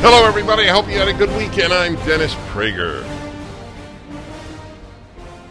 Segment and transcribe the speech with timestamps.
[0.00, 0.68] Hello, everybody.
[0.68, 1.72] I hope you had a good weekend.
[1.72, 3.02] I'm Dennis Prager.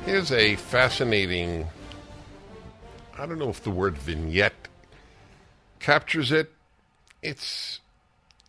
[0.05, 1.67] Here's a fascinating,
[3.17, 4.69] I don't know if the word vignette
[5.81, 6.53] captures it.
[7.21, 7.81] It's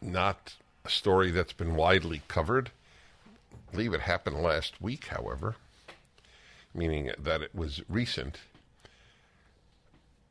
[0.00, 2.70] not a story that's been widely covered.
[3.52, 5.56] I believe it happened last week, however,
[6.72, 8.38] meaning that it was recent.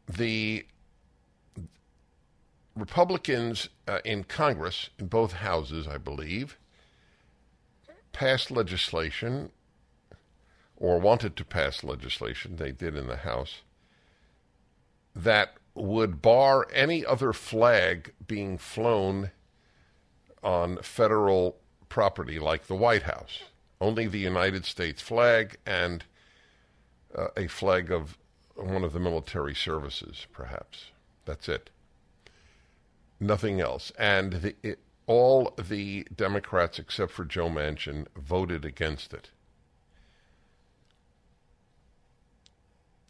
[0.08, 0.66] The
[2.78, 6.58] Republicans uh, in Congress, in both houses, I believe,
[8.12, 9.52] passed legislation
[10.76, 13.62] or wanted to pass legislation, they did in the House,
[15.16, 19.32] that would bar any other flag being flown
[20.44, 21.58] on federal
[21.90, 23.44] property like the White House.
[23.82, 26.04] Only the United States flag and
[27.16, 28.18] uh, a flag of
[28.56, 30.92] one of the military services, perhaps.
[31.26, 31.72] That's it
[33.20, 33.92] nothing else.
[33.98, 39.30] And the, it, all the Democrats, except for Joe Manchin, voted against it.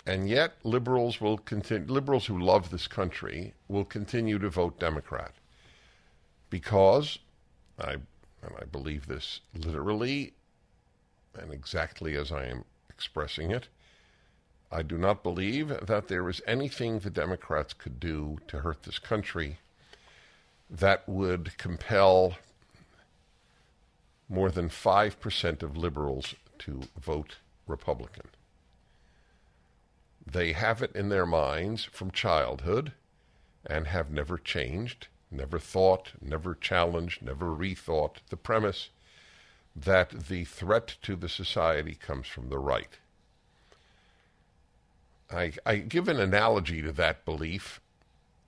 [0.06, 1.92] And yet, liberals will continue.
[1.92, 5.34] Liberals who love this country will continue to vote Democrat
[6.50, 7.20] because
[7.78, 10.34] I and I believe this literally
[11.38, 13.68] and exactly as I am expressing it.
[14.72, 19.00] I do not believe that there is anything the Democrats could do to hurt this
[19.00, 19.60] country
[20.70, 22.36] that would compel
[24.30, 28.28] more than 5% of liberals to vote Republican.
[30.26, 32.92] They have it in their minds from childhood
[33.66, 38.90] and have never changed, never thought, never challenged, never rethought the premise
[39.76, 42.98] that the threat to the society comes from the right.
[45.32, 47.80] I, I give an analogy to that belief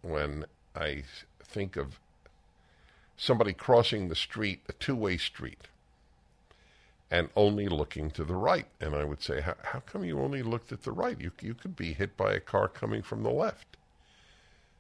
[0.02, 1.04] when I
[1.44, 2.00] think of
[3.20, 5.68] somebody crossing the street, a two way street,
[7.12, 8.68] and only looking to the right.
[8.80, 11.20] And I would say, how, come you only looked at the right?
[11.20, 13.76] You, you could be hit by a car coming from the left.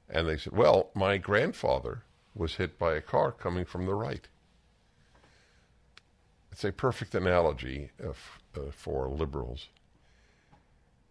[0.09, 4.27] And they said, well, my grandfather was hit by a car coming from the right.
[6.51, 9.67] It's a perfect analogy of, uh, for liberals.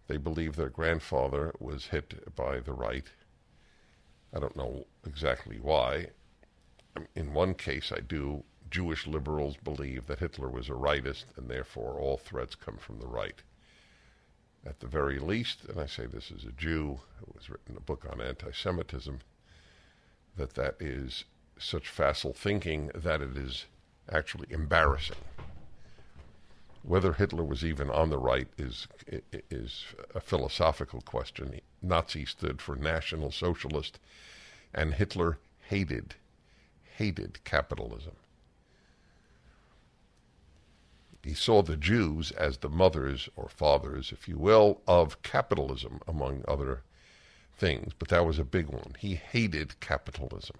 [0.06, 3.04] They believe their grandfather was hit by the right.
[4.34, 6.08] I don't know exactly why
[7.14, 8.44] in one case, I do.
[8.70, 13.06] Jewish liberals believe that Hitler was a rightist, and therefore all threats come from the
[13.06, 13.42] right.
[14.66, 17.80] At the very least, and I say this as a Jew who has written a
[17.80, 19.20] book on anti Semitism,
[20.36, 21.24] that that is
[21.58, 23.66] such facile thinking that it is
[24.10, 25.16] actually embarrassing.
[26.82, 28.86] Whether Hitler was even on the right is
[29.50, 31.60] is a philosophical question.
[31.82, 33.98] Nazi stood for National Socialist,
[34.72, 35.38] and Hitler
[35.68, 36.14] hated
[36.98, 38.16] hated capitalism.
[41.22, 46.44] He saw the Jews as the mothers or fathers, if you will, of capitalism, among
[46.48, 46.82] other
[47.56, 48.96] things, but that was a big one.
[48.98, 50.56] He hated capitalism.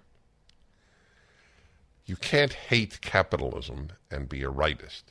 [2.05, 5.03] You can't hate capitalism and be a rightist.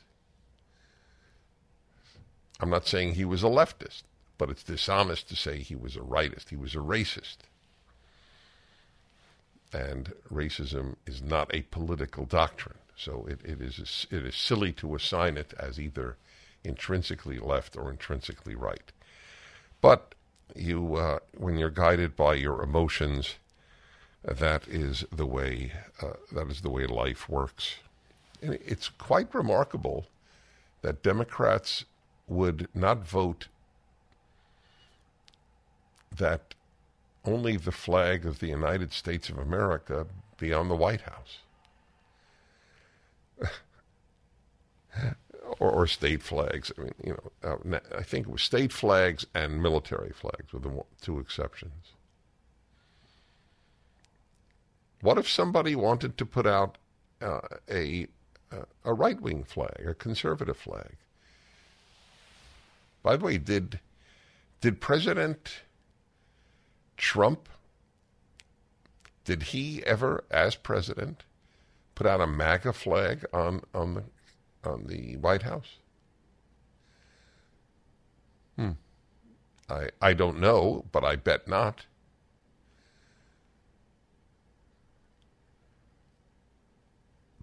[2.59, 4.01] I'm not saying he was a leftist,
[4.39, 6.49] but it's dishonest to say he was a rightist.
[6.49, 7.37] He was a racist.
[9.71, 12.77] And racism is not a political doctrine.
[12.95, 16.17] So it, it, is, it is silly to assign it as either
[16.63, 18.91] intrinsically left or intrinsically right.
[19.81, 20.15] But
[20.55, 23.35] you, uh, when you're guided by your emotions,
[24.23, 25.71] that is the way
[26.01, 27.75] uh, that is the way life works.
[28.41, 30.07] And it's quite remarkable
[30.81, 31.85] that Democrats
[32.27, 33.47] would not vote
[36.15, 36.53] that
[37.25, 40.07] only the flag of the United States of America
[40.37, 41.39] be on the White House.
[45.59, 46.71] or, or state flags.
[46.77, 47.31] I mean, you know,
[47.73, 51.93] uh, I think it was state flags and military flags, with the two exceptions.
[55.01, 56.77] What if somebody wanted to put out
[57.21, 58.07] uh, a
[58.83, 60.95] a right wing flag, a conservative flag?
[63.03, 63.79] By the way, did
[64.61, 65.61] did President
[66.99, 67.47] Trump
[69.23, 71.23] did he ever, as president,
[71.95, 74.03] put out a MAGA flag on on the
[74.63, 75.77] on the White House?
[78.57, 78.71] Hmm.
[79.69, 81.85] I I don't know, but I bet not.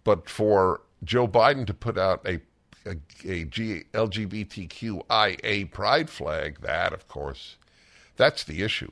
[0.05, 2.41] But for Joe Biden to put out a
[2.85, 7.57] a, a G, LGBTQIA pride flag, that of course,
[8.17, 8.91] that's the issue.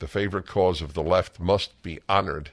[0.00, 2.50] The favorite cause of the left must be honored.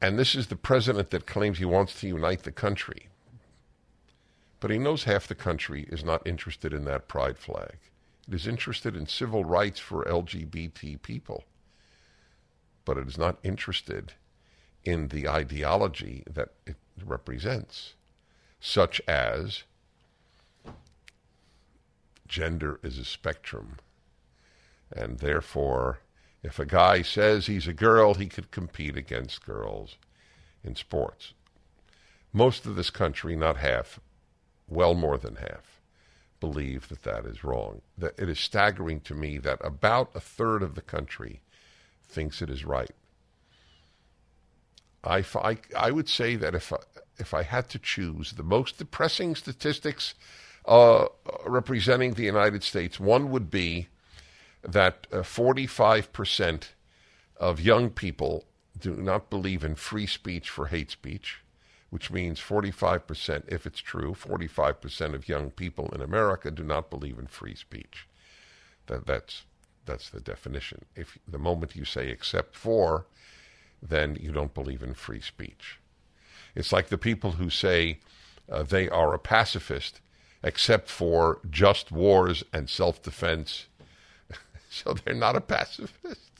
[0.00, 3.08] And this is the president that claims he wants to unite the country.
[4.60, 7.76] But he knows half the country is not interested in that pride flag.
[8.28, 11.42] It is interested in civil rights for LGBT people.
[12.84, 14.12] But it is not interested
[14.84, 17.94] in the ideology that it represents,
[18.60, 19.64] such as
[22.28, 23.78] gender is a spectrum,
[24.92, 26.00] and therefore,
[26.42, 29.96] if a guy says he's a girl, he could compete against girls
[30.64, 31.32] in sports.
[32.32, 34.00] Most of this country, not half,
[34.68, 35.80] well more than half,
[36.40, 37.82] believe that that is wrong.
[37.96, 41.40] That it is staggering to me that about a third of the country
[42.06, 42.90] thinks it is right.
[45.04, 46.78] I, I, I would say that if I,
[47.18, 50.14] if I had to choose the most depressing statistics
[50.66, 51.06] uh,
[51.46, 53.88] representing the United States, one would be
[54.62, 56.68] that uh, 45%
[57.36, 58.44] of young people
[58.78, 61.40] do not believe in free speech for hate speech,
[61.90, 67.18] which means 45%, if it's true, 45% of young people in America do not believe
[67.18, 68.06] in free speech.
[68.86, 69.44] That, that's,
[69.84, 70.84] that's the definition.
[70.94, 73.06] If the moment you say except for,
[73.82, 75.78] then you don't believe in free speech.
[76.54, 78.00] It's like the people who say
[78.50, 80.00] uh, they are a pacifist
[80.42, 83.66] except for just wars and self defense.
[84.70, 86.30] so they're not a pacifist.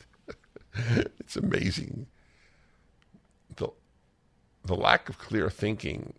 [1.18, 2.06] it's amazing.
[3.56, 3.68] The,
[4.64, 6.14] the lack of clear thinking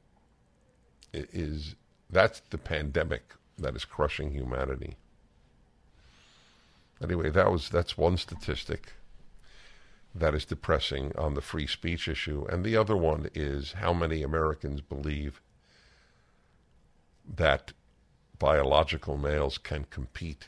[1.13, 1.75] is
[2.09, 4.95] that's the pandemic that is crushing humanity.
[7.01, 8.93] Anyway, that was that's one statistic
[10.13, 12.45] that is depressing on the free speech issue.
[12.49, 15.39] And the other one is how many Americans believe
[17.35, 17.73] that
[18.39, 20.47] biological males can compete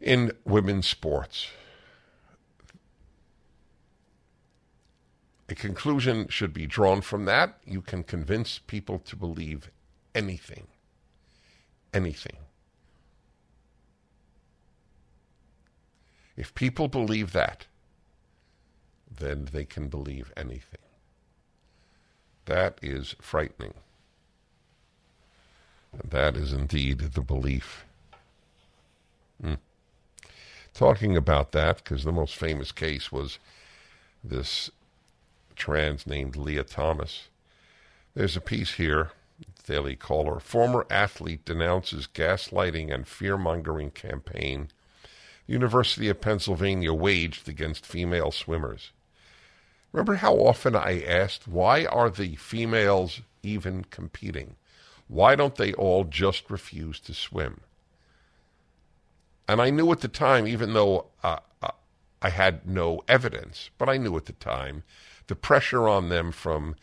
[0.00, 1.48] in women's sports.
[5.48, 7.58] A conclusion should be drawn from that.
[7.64, 9.70] You can convince people to believe
[10.14, 10.66] anything.
[11.94, 12.36] Anything.
[16.36, 17.66] If people believe that,
[19.10, 20.78] then they can believe anything.
[22.44, 23.74] That is frightening.
[25.92, 27.84] And that is indeed the belief.
[29.42, 29.58] Mm.
[30.74, 33.38] Talking about that, because the most famous case was
[34.22, 34.70] this
[35.56, 37.28] trans named Lia Thomas.
[38.14, 39.10] There's a piece here,
[39.66, 40.40] Daily Caller.
[40.40, 44.68] Former athlete denounces gaslighting and fear mongering campaign
[45.46, 48.92] University of Pennsylvania waged against female swimmers.
[49.92, 54.56] Remember how often I asked, why are the females even competing?
[55.08, 57.62] Why don't they all just refuse to swim?
[59.48, 61.70] And I knew at the time, even though uh, uh
[62.20, 64.82] I had no evidence, but I knew at the time
[65.28, 66.76] the pressure on them from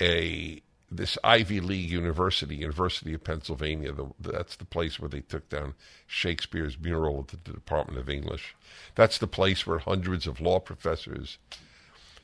[0.00, 5.48] a this Ivy League university, University of Pennsylvania, the, that's the place where they took
[5.48, 5.74] down
[6.06, 8.54] Shakespeare's mural at the Department of English.
[8.94, 11.38] That's the place where hundreds of law professors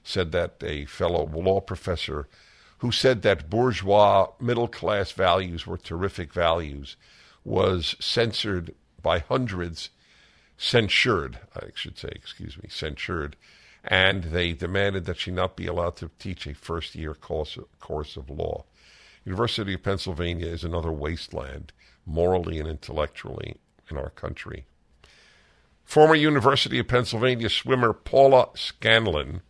[0.05, 2.29] said that a fellow law professor
[2.79, 6.97] who said that bourgeois middle class values were terrific values
[7.45, 9.91] was censored by hundreds,
[10.57, 13.37] censured, I should say, excuse me, censured
[13.85, 18.17] and they demanded that she not be allowed to teach a first year course, course
[18.17, 18.65] of law.
[19.25, 21.73] University of Pennsylvania is another wasteland,
[22.07, 23.57] morally and intellectually,
[23.91, 24.67] in our country.
[25.85, 29.43] Former University of Pennsylvania swimmer Paula Scanlon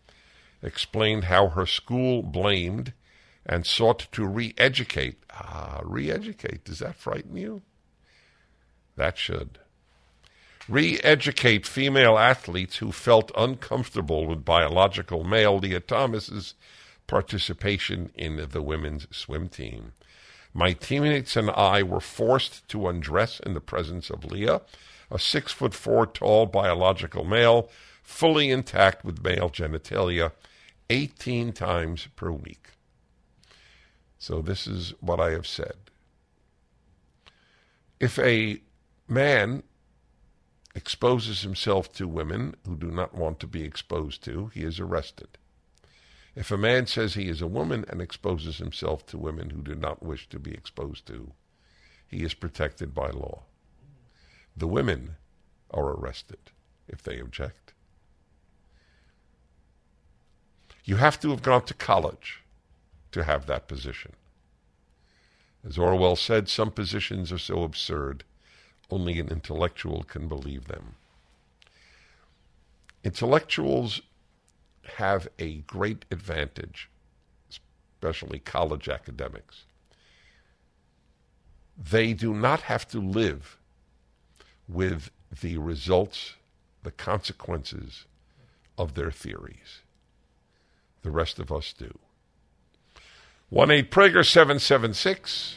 [0.63, 2.93] explained how her school blamed
[3.45, 5.23] and sought to re educate.
[5.31, 6.65] Ah, re educate.
[6.65, 7.63] Does that frighten you?
[8.97, 9.59] That should
[10.71, 16.55] re educate female athletes who felt uncomfortable with biological male Lia Thomas's
[17.07, 19.93] participation in the women's swim team.
[20.55, 24.63] My teammates and I were forced to undress in the presence of Lia,
[25.11, 27.69] a six foot four tall biological male,
[28.03, 30.33] fully intact with male genitalia,
[30.89, 32.71] 18 times per week.
[34.19, 35.77] So, this is what I have said.
[37.99, 38.61] If a
[39.11, 39.63] man
[40.75, 45.37] exposes himself to women who do not want to be exposed to, he is arrested.
[46.37, 49.75] If a man says he is a woman and exposes himself to women who do
[49.75, 51.33] not wish to be exposed to,
[52.07, 53.43] he is protected by law.
[54.57, 55.17] The women
[55.71, 56.39] are arrested
[56.89, 57.75] if they object.
[60.85, 62.43] You have to have gone to college
[63.13, 64.13] to have that position.
[65.65, 68.25] As Orwell said, some positions are so absurd,
[68.91, 70.95] only an intellectual can believe them.
[73.03, 74.03] Intellectuals
[74.97, 76.91] have a great advantage,
[77.49, 79.65] especially college academics.
[81.77, 83.57] They do not have to live
[84.69, 86.35] with the results,
[86.83, 88.05] the consequences
[88.77, 89.81] of their theories.
[91.03, 91.99] The rest of us do.
[93.49, 95.57] 1 8 Prager 776.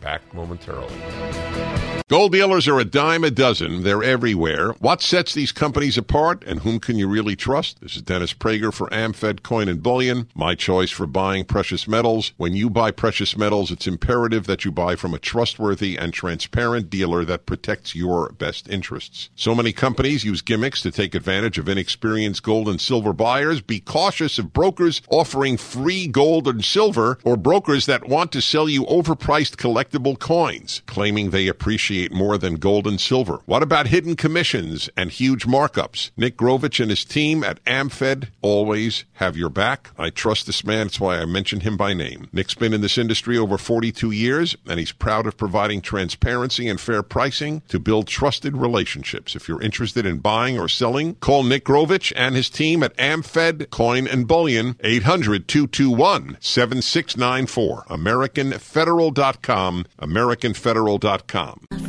[0.00, 1.95] Back momentarily.
[2.08, 3.82] Gold dealers are a dime a dozen.
[3.82, 4.70] They're everywhere.
[4.78, 7.80] What sets these companies apart and whom can you really trust?
[7.80, 12.30] This is Dennis Prager for AmFed Coin and Bullion, my choice for buying precious metals.
[12.36, 16.90] When you buy precious metals, it's imperative that you buy from a trustworthy and transparent
[16.90, 19.28] dealer that protects your best interests.
[19.34, 23.60] So many companies use gimmicks to take advantage of inexperienced gold and silver buyers.
[23.60, 28.68] Be cautious of brokers offering free gold and silver or brokers that want to sell
[28.68, 33.40] you overpriced collectible coins, claiming they appreciate more than gold and silver?
[33.46, 36.10] What about hidden commissions and huge markups?
[36.16, 39.90] Nick Grovich and his team at AmFed always have your back.
[39.98, 40.86] I trust this man.
[40.86, 42.28] That's why I mention him by name.
[42.32, 46.80] Nick's been in this industry over 42 years, and he's proud of providing transparency and
[46.80, 49.34] fair pricing to build trusted relationships.
[49.34, 53.70] If you're interested in buying or selling, call Nick Grovich and his team at AmFed
[53.70, 57.84] Coin and Bullion, 800 221 7694.
[57.88, 59.86] AmericanFederal.com.
[60.00, 61.85] AmericanFederal.com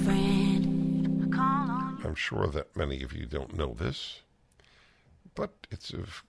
[2.18, 4.22] sure that many of you don't know this,
[5.36, 6.24] but it's of,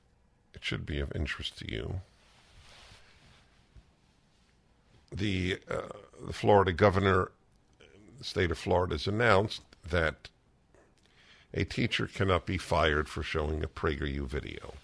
[0.55, 2.01] it should be of interest to you.
[5.11, 5.89] The, uh,
[6.27, 7.33] the Florida governor,
[8.19, 10.29] the state of Florida, has announced that
[11.55, 14.75] a teacher cannot be fired for showing a PragerU video.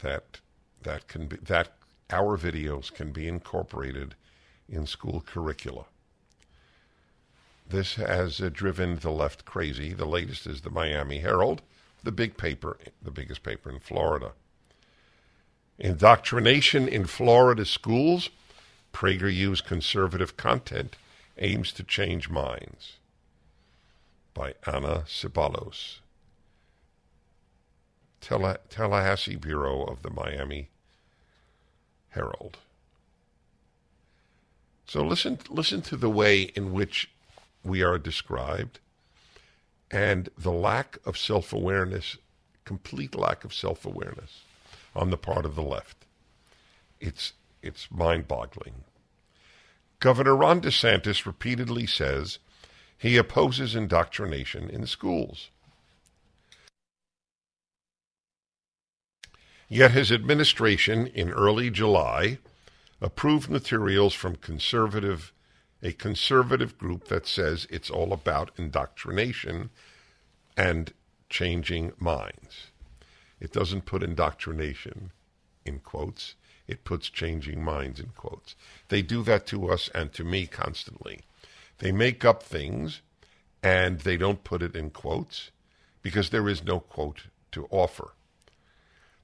[0.00, 0.40] That
[0.82, 1.72] that can be that
[2.10, 4.14] our videos can be incorporated
[4.68, 5.84] in school curricula.
[7.68, 9.92] This has uh, driven the left crazy.
[9.92, 11.60] The latest is the Miami Herald,
[12.02, 14.32] the big paper, the biggest paper in Florida.
[15.78, 18.30] Indoctrination in Florida schools.
[18.92, 20.96] PragerU's conservative content
[21.36, 22.94] aims to change minds.
[24.32, 25.98] By Ana Ceballos.
[28.20, 30.70] Tallahassee Bureau of the Miami
[32.10, 32.56] Herald.
[34.86, 37.10] So listen, listen to the way in which
[37.64, 38.80] we are described,
[39.90, 42.16] and the lack of self awareness,
[42.64, 44.42] complete lack of self awareness
[44.94, 46.04] on the part of the left.
[47.00, 48.84] It's, it's mind boggling.
[50.00, 52.38] Governor Ron DeSantis repeatedly says
[52.96, 55.50] he opposes indoctrination in schools.
[59.68, 62.38] Yet his administration in early July
[63.00, 65.32] approved materials from conservative
[65.82, 69.70] a conservative group that says it's all about indoctrination
[70.56, 70.92] and
[71.28, 72.70] changing minds.
[73.40, 75.12] It doesn't put indoctrination
[75.64, 76.34] in quotes,
[76.66, 78.56] it puts changing minds in quotes.
[78.88, 81.20] They do that to us and to me constantly.
[81.78, 83.02] They make up things
[83.62, 85.50] and they don't put it in quotes
[86.02, 88.12] because there is no quote to offer.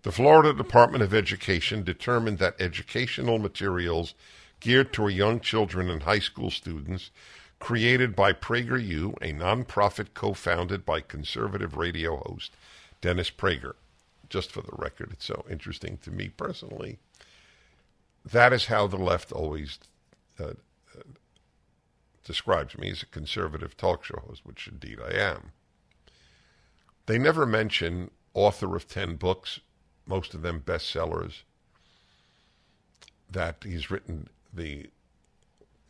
[0.02, 4.14] The Florida Department of Education determined that educational materials
[4.64, 7.10] geared toward young children and high school students,
[7.60, 12.56] created by PragerU, a nonprofit co founded by conservative radio host
[13.02, 13.74] Dennis Prager.
[14.30, 16.98] Just for the record, it's so interesting to me personally.
[18.24, 19.78] That is how the left always
[20.40, 21.02] uh, uh,
[22.24, 25.52] describes me as a conservative talk show host, which indeed I am.
[27.04, 29.60] They never mention author of 10 books,
[30.06, 31.42] most of them bestsellers,
[33.30, 34.90] that he's written the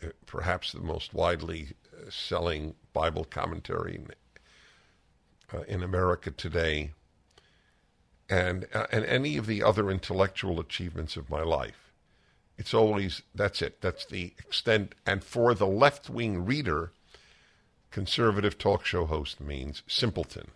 [0.02, 4.08] uh, perhaps the most widely uh, selling Bible commentary in,
[5.52, 6.92] uh, in America today.
[8.28, 11.92] and uh, and any of the other intellectual achievements of my life.
[12.56, 13.80] It's always that's it.
[13.80, 14.94] That's the extent.
[15.06, 16.92] And for the left wing reader,
[17.90, 20.48] conservative talk show host means simpleton.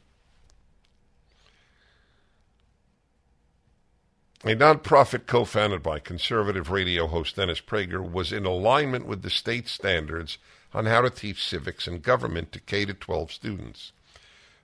[4.49, 9.29] A nonprofit co founded by conservative radio host Dennis Prager was in alignment with the
[9.29, 10.39] state standards
[10.73, 13.93] on how to teach civics and government to K 12 students.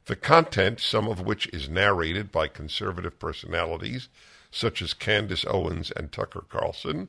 [0.07, 4.09] The content, some of which is narrated by conservative personalities
[4.51, 7.09] such as Candace Owens and Tucker Carlson.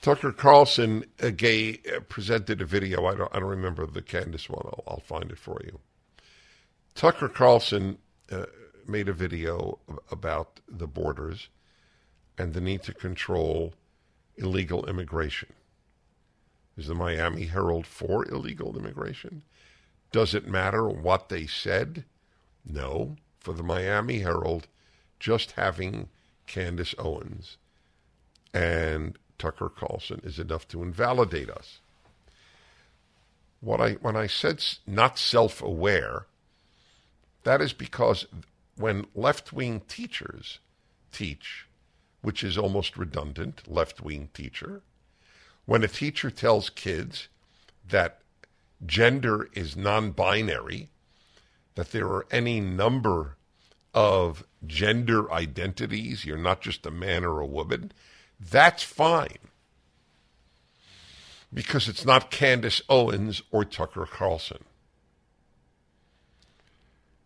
[0.00, 3.06] Tucker Carlson uh, gay, uh, presented a video.
[3.06, 4.62] I don't, I don't remember the Candace one.
[4.64, 5.80] I'll, I'll find it for you.
[6.94, 7.98] Tucker Carlson
[8.30, 8.46] uh,
[8.86, 9.80] made a video
[10.12, 11.48] about the borders
[12.38, 13.74] and the need to control
[14.36, 15.52] illegal immigration.
[16.76, 19.42] Is the Miami Herald for illegal immigration?
[20.10, 22.04] Does it matter what they said?
[22.64, 23.16] No.
[23.38, 24.68] For the Miami Herald,
[25.20, 26.08] just having
[26.46, 27.58] Candace Owens
[28.52, 31.80] and Tucker Carlson is enough to invalidate us.
[33.60, 36.26] What I when I said not self-aware,
[37.44, 38.26] that is because
[38.76, 40.58] when left-wing teachers
[41.12, 41.66] teach,
[42.24, 44.80] which is almost redundant, left-wing teacher,
[45.66, 47.28] when a teacher tells kids
[47.86, 48.20] that
[48.86, 50.88] gender is non-binary,
[51.74, 53.36] that there are any number
[53.92, 57.92] of gender identities, you're not just a man or a woman,
[58.40, 59.50] that's fine.
[61.52, 64.64] Because it's not Candace Owens or Tucker Carlson.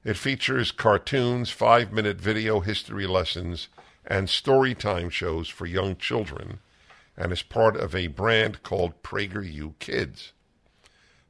[0.05, 3.69] It features cartoons, five minute video history lessons,
[4.09, 6.61] and story time shows for young children,
[7.15, 10.33] and is part of a brand called PragerU Kids.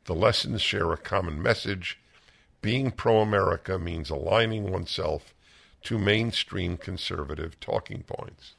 [0.04, 1.98] The lessons share a common message.
[2.62, 5.34] Being pro America means aligning oneself
[5.82, 8.54] to mainstream conservative talking points.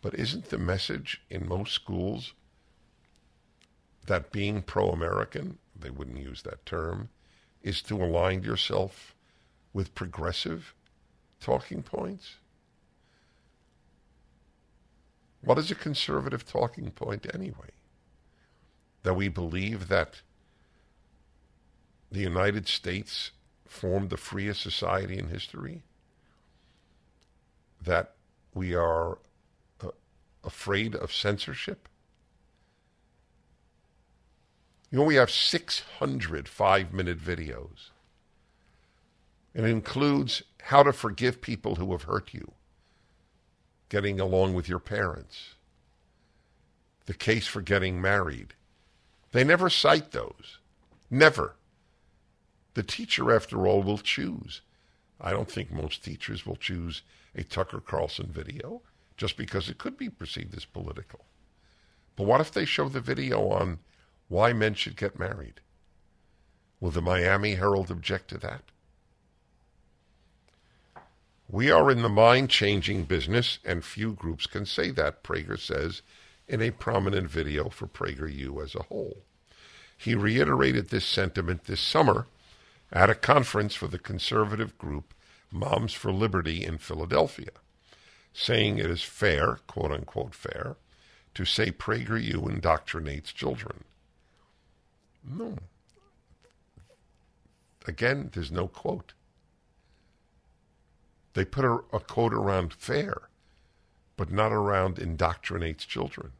[0.00, 2.34] But isn't the message in most schools
[4.06, 7.08] that being pro American, they wouldn't use that term,
[7.62, 9.14] is to align yourself
[9.72, 10.72] with progressive
[11.40, 12.36] talking points?
[15.42, 17.70] What is a conservative talking point anyway?
[19.02, 20.22] That we believe that
[22.10, 23.30] the United States
[23.66, 25.82] formed the freest society in history?
[27.82, 28.14] That
[28.54, 29.18] we are
[29.82, 29.90] uh,
[30.42, 31.88] afraid of censorship?
[34.90, 37.90] You know, we have 600 five minute videos.
[39.54, 42.52] It includes how to forgive people who have hurt you,
[43.88, 45.54] getting along with your parents,
[47.06, 48.54] the case for getting married.
[49.32, 50.58] They never cite those.
[51.10, 51.56] Never.
[52.74, 54.60] The teacher, after all, will choose.
[55.20, 57.02] I don't think most teachers will choose
[57.34, 58.82] a Tucker Carlson video
[59.16, 61.24] just because it could be perceived as political.
[62.14, 63.78] But what if they show the video on
[64.28, 65.60] why men should get married?
[66.80, 68.62] Will the Miami Herald object to that?
[71.48, 76.02] We are in the mind changing business, and few groups can say that, Prager says
[76.46, 79.22] in a prominent video for PragerU as a whole.
[79.96, 82.26] He reiterated this sentiment this summer
[82.92, 85.14] at a conference for the conservative group
[85.50, 87.50] Moms for Liberty in Philadelphia
[88.38, 90.76] saying it is fair, quote unquote fair,
[91.34, 93.84] to say PragerU indoctrinates children.
[95.28, 95.56] No.
[97.86, 99.12] Again, there's no quote.
[101.38, 103.28] They put a, a quote around fair,
[104.16, 106.32] but not around indoctrinates children.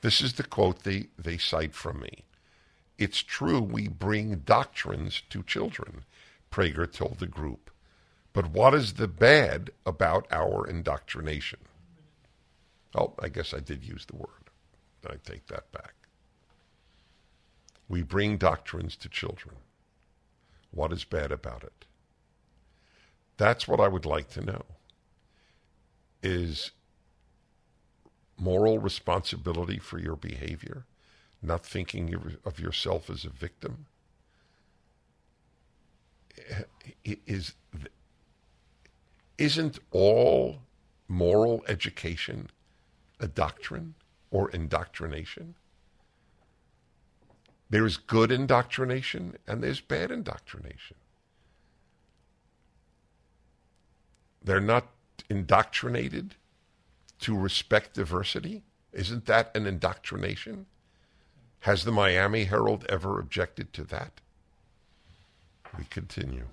[0.00, 2.24] This is the quote they, they cite from me.
[2.96, 6.06] It's true we bring doctrines to children,
[6.50, 7.70] Prager told the group.
[8.32, 11.60] But what is the bad about our indoctrination?
[12.94, 14.48] Oh, I guess I did use the word.
[15.06, 15.92] I take that back.
[17.90, 19.56] We bring doctrines to children.
[20.70, 21.84] What is bad about it?
[23.38, 24.62] That's what I would like to know.
[26.22, 26.72] Is
[28.36, 30.84] moral responsibility for your behavior,
[31.40, 33.86] not thinking of yourself as a victim?
[37.04, 37.54] Is
[39.38, 40.58] isn't all
[41.08, 42.50] moral education
[43.20, 43.94] a doctrine
[44.32, 45.54] or indoctrination?
[47.70, 50.97] There's good indoctrination and there's bad indoctrination.
[54.42, 54.88] They're not
[55.28, 56.34] indoctrinated
[57.20, 58.62] to respect diversity.
[58.92, 60.66] Isn't that an indoctrination?
[61.60, 64.12] Has the Miami Herald ever objected to that?
[65.76, 66.46] We continue.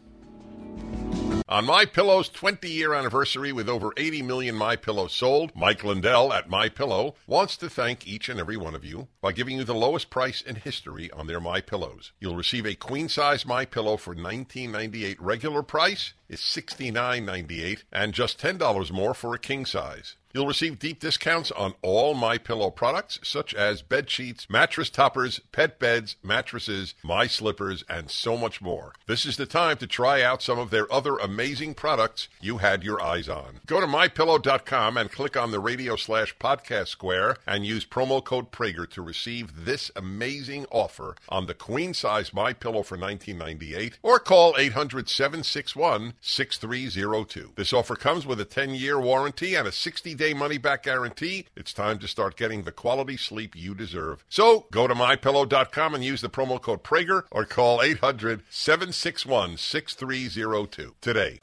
[1.47, 6.49] On My Pillow's 20-year anniversary with over 80 million My Pillows sold, Mike Lindell at
[6.49, 9.75] My Pillow wants to thank each and every one of you by giving you the
[9.75, 12.13] lowest price in history on their My Pillows.
[12.19, 18.91] You'll receive a queen-size My Pillow for $19.98 regular price is $69.98 and just $10
[18.91, 20.15] more for a king size.
[20.35, 25.39] You'll receive deep discounts on all My Pillow products such as bed sheets, mattress toppers,
[25.53, 28.91] pet beds, mattresses, my slippers, and so much more.
[29.07, 32.83] This is the time to try out some of their other amazing products you had
[32.83, 33.61] your eyes on.
[33.65, 38.51] Go to mypillow.com and click on the radio slash podcast square and use promo code
[38.51, 44.19] Prager to receive this amazing offer on the queen size My Pillow for 1998 or
[44.19, 47.55] call 800-761-6302.
[47.55, 51.45] This offer comes with a 10-year warranty and a 60-day money back guarantee.
[51.55, 54.23] It's time to start getting the quality sleep you deserve.
[54.29, 60.95] So go to mypillow.com and use the promo code Prager or call 800 761 6302
[61.01, 61.39] today.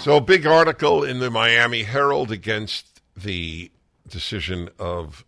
[0.00, 3.70] So, big article in the Miami Herald against the
[4.08, 5.26] decision of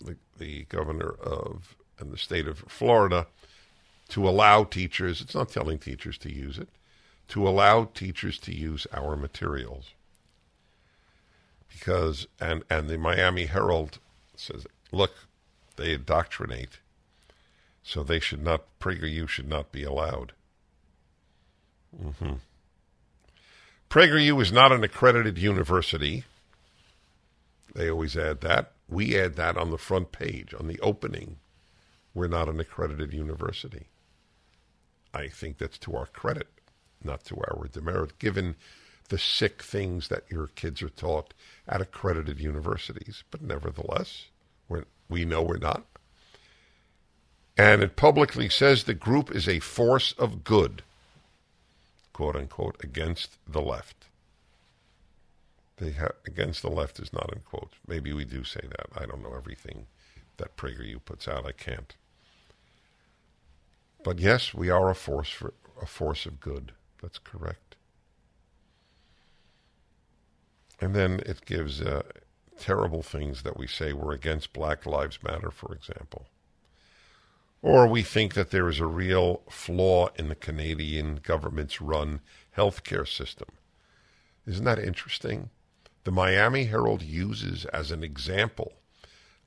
[0.00, 3.26] the, the governor of and the state of Florida
[4.10, 6.68] to allow teachers, it's not telling teachers to use it,
[7.28, 9.90] to allow teachers to use our materials.
[11.68, 13.98] Because, and, and the Miami Herald
[14.36, 15.12] says, look,
[15.76, 16.78] they indoctrinate,
[17.82, 20.32] so they should not, PragerU should not be allowed.
[21.96, 22.34] Mm-hmm.
[23.90, 26.24] PragerU is not an accredited university.
[27.74, 28.72] They always add that.
[28.88, 31.36] We add that on the front page, on the opening.
[32.14, 33.86] We're not an accredited university.
[35.14, 36.48] I think that's to our credit,
[37.02, 38.56] not to our demerit, given
[39.08, 41.32] the sick things that your kids are taught
[41.66, 43.24] at accredited universities.
[43.30, 44.26] But nevertheless,
[45.08, 45.84] we know we're not.
[47.56, 50.82] And it publicly says the group is a force of good,
[52.12, 54.06] quote unquote, against the left.
[55.80, 57.74] Ha- against the left is not in quotes.
[57.86, 58.86] Maybe we do say that.
[59.00, 59.86] I don't know everything
[60.36, 61.46] that PragerU puts out.
[61.46, 61.94] I can't.
[64.04, 66.72] But yes, we are a force for a force of good.
[67.02, 67.76] That's correct.
[70.80, 72.02] And then it gives uh,
[72.58, 76.26] terrible things that we say we're against Black Lives Matter, for example.
[77.62, 82.20] Or we think that there is a real flaw in the Canadian government's run
[82.56, 83.48] healthcare system.
[84.46, 85.50] Isn't that interesting?
[86.04, 88.74] The Miami Herald uses as an example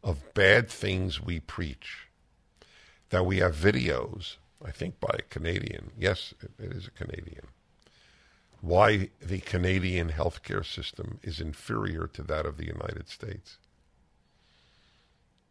[0.04, 2.08] of bad things we preach
[3.10, 5.92] that we have videos, I think by a Canadian.
[5.98, 7.48] Yes, it, it is a Canadian.
[8.62, 13.58] Why the Canadian healthcare system is inferior to that of the United States.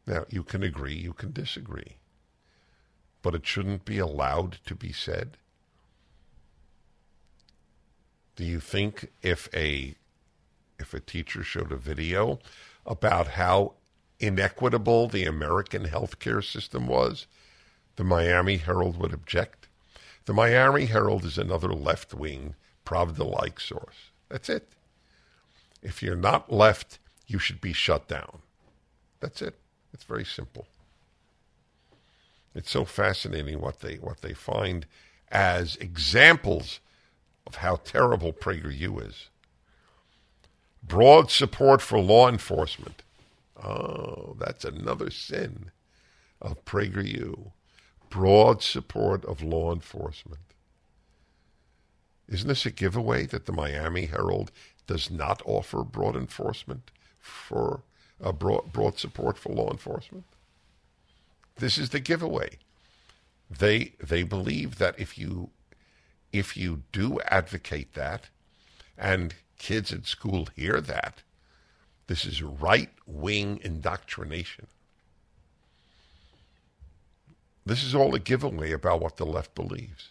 [0.07, 1.97] Now, you can agree, you can disagree,
[3.23, 5.37] but it shouldn't be allowed to be said.
[8.37, 9.95] Do you think if a
[10.79, 12.39] if a teacher showed a video
[12.87, 13.75] about how
[14.19, 17.27] inequitable the American healthcare system was,
[17.97, 19.69] the Miami Herald would object.
[20.27, 24.11] The Miami Herald is another left wing, Pravda like source.
[24.29, 24.69] That's it.
[25.83, 28.41] If you're not left, you should be shut down.
[29.21, 29.57] That's it.
[29.93, 30.67] It's very simple.
[32.55, 34.87] It's so fascinating what they what they find
[35.31, 36.81] as examples
[37.47, 39.29] of how terrible PragerU is.
[40.83, 43.03] Broad support for law enforcement.
[43.63, 45.71] Oh, that's another sin
[46.41, 47.53] of PragerU.
[48.11, 50.43] Broad support of law enforcement.
[52.29, 54.53] Isn't this a giveaway that the Miami Herald
[54.87, 57.83] does not offer broad enforcement for
[58.23, 60.25] uh, broad, broad support for law enforcement?
[61.57, 62.59] This is the giveaway.
[63.51, 65.51] They they believe that if you
[66.33, 68.29] if you do advocate that,
[68.97, 71.23] and kids at school hear that,
[72.07, 74.69] this is right wing indoctrination.
[77.71, 80.11] This is all a giveaway about what the left believes.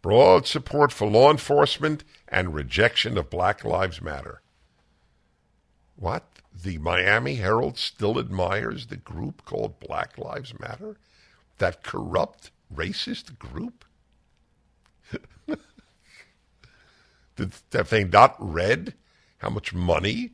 [0.00, 4.40] Broad support for law enforcement and rejection of Black Lives Matter.
[5.96, 6.22] What?
[6.54, 10.98] The Miami Herald still admires the group called Black Lives Matter?
[11.58, 13.84] That corrupt, racist group?
[17.34, 18.94] Did, have they not read
[19.38, 20.30] how much money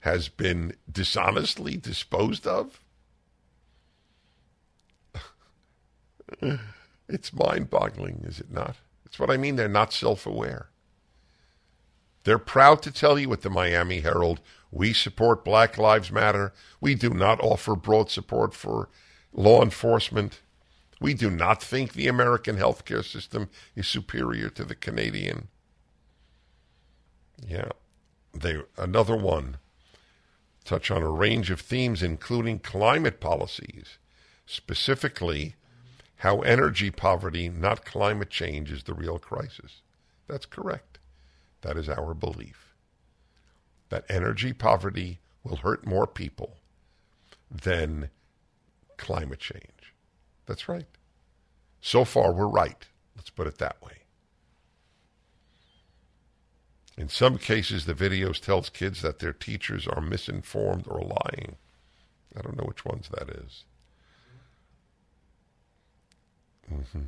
[0.00, 2.80] has been dishonestly disposed of?
[7.08, 8.76] it's mind boggling, is it not?
[9.04, 9.56] It's what I mean.
[9.56, 10.68] They're not self aware.
[12.24, 16.52] They're proud to tell you at the Miami Herald we support Black Lives Matter.
[16.80, 18.88] We do not offer broad support for
[19.32, 20.40] law enforcement.
[21.00, 25.48] We do not think the American healthcare system is superior to the Canadian.
[27.46, 27.70] Yeah.
[28.34, 29.56] They another one
[30.64, 33.96] touch on a range of themes including climate policies,
[34.44, 35.54] specifically
[36.18, 39.82] how energy poverty, not climate change, is the real crisis.
[40.26, 40.98] That's correct.
[41.60, 42.74] That is our belief.
[43.88, 46.56] That energy poverty will hurt more people
[47.50, 48.10] than
[48.96, 49.94] climate change.
[50.46, 50.86] That's right.
[51.80, 52.86] So far, we're right.
[53.16, 53.92] Let's put it that way.
[56.96, 61.56] In some cases, the videos tells kids that their teachers are misinformed or lying.
[62.36, 63.64] I don't know which ones that is.
[66.72, 67.00] Mm-hmm.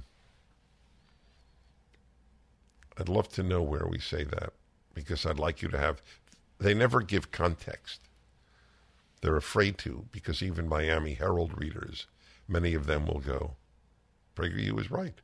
[2.99, 4.53] I'd love to know where we say that
[4.95, 6.03] because I'd like you to have.
[6.59, 8.01] They never give context.
[9.23, 12.07] They're afraid to because even Miami Herald readers,
[12.47, 13.57] many of them will go,
[14.37, 15.21] PragerU is right.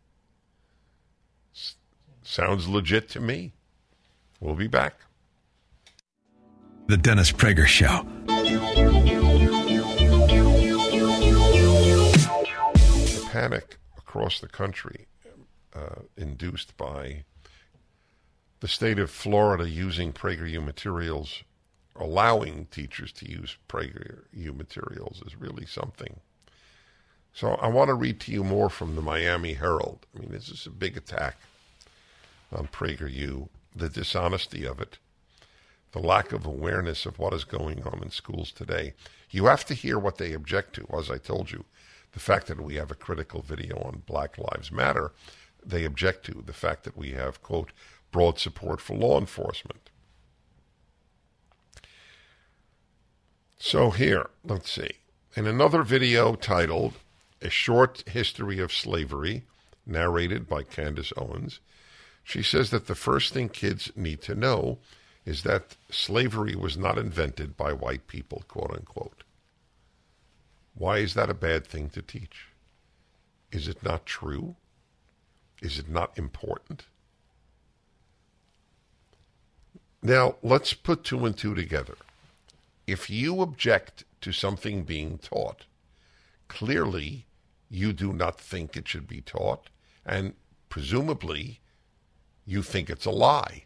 [1.54, 1.76] S-
[2.22, 3.52] sounds legit to me.
[4.40, 4.94] We'll be back.
[6.88, 8.06] The Dennis Prager Show.
[13.14, 13.78] The panic
[14.16, 15.06] across the country
[15.74, 17.22] uh, induced by
[18.60, 21.42] the state of Florida using PragerU materials,
[21.94, 26.20] allowing teachers to use PragerU materials is really something.
[27.34, 30.06] So I want to read to you more from the Miami Herald.
[30.14, 31.36] I mean, this is a big attack
[32.50, 34.96] on PragerU, the dishonesty of it,
[35.92, 38.94] the lack of awareness of what is going on in schools today.
[39.30, 41.66] You have to hear what they object to, as I told you.
[42.16, 45.12] The fact that we have a critical video on Black Lives Matter,
[45.62, 46.42] they object to.
[46.46, 47.72] The fact that we have, quote,
[48.10, 49.90] broad support for law enforcement.
[53.58, 54.92] So here, let's see.
[55.34, 56.94] In another video titled
[57.42, 59.42] A Short History of Slavery,
[59.84, 61.60] narrated by Candace Owens,
[62.24, 64.78] she says that the first thing kids need to know
[65.26, 69.22] is that slavery was not invented by white people, quote unquote.
[70.76, 72.48] Why is that a bad thing to teach?
[73.50, 74.56] Is it not true?
[75.62, 76.84] Is it not important?
[80.02, 81.96] Now, let's put two and two together.
[82.86, 85.64] If you object to something being taught,
[86.46, 87.26] clearly
[87.70, 89.70] you do not think it should be taught,
[90.04, 90.34] and
[90.68, 91.60] presumably
[92.44, 93.64] you think it's a lie.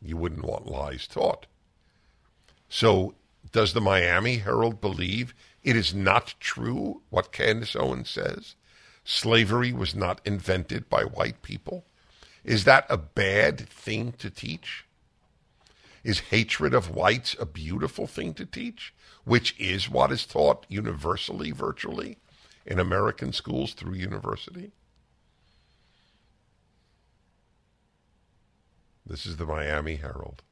[0.00, 1.46] You wouldn't want lies taught.
[2.68, 3.16] So,
[3.52, 5.34] does the Miami Herald believe
[5.66, 8.54] it is not true what Candace Owens says?
[9.04, 11.84] Slavery was not invented by white people?
[12.44, 14.84] Is that a bad thing to teach?
[16.04, 21.50] Is hatred of whites a beautiful thing to teach, which is what is taught universally,
[21.50, 22.18] virtually,
[22.64, 24.70] in American schools through university?
[29.04, 30.44] This is the Miami Herald.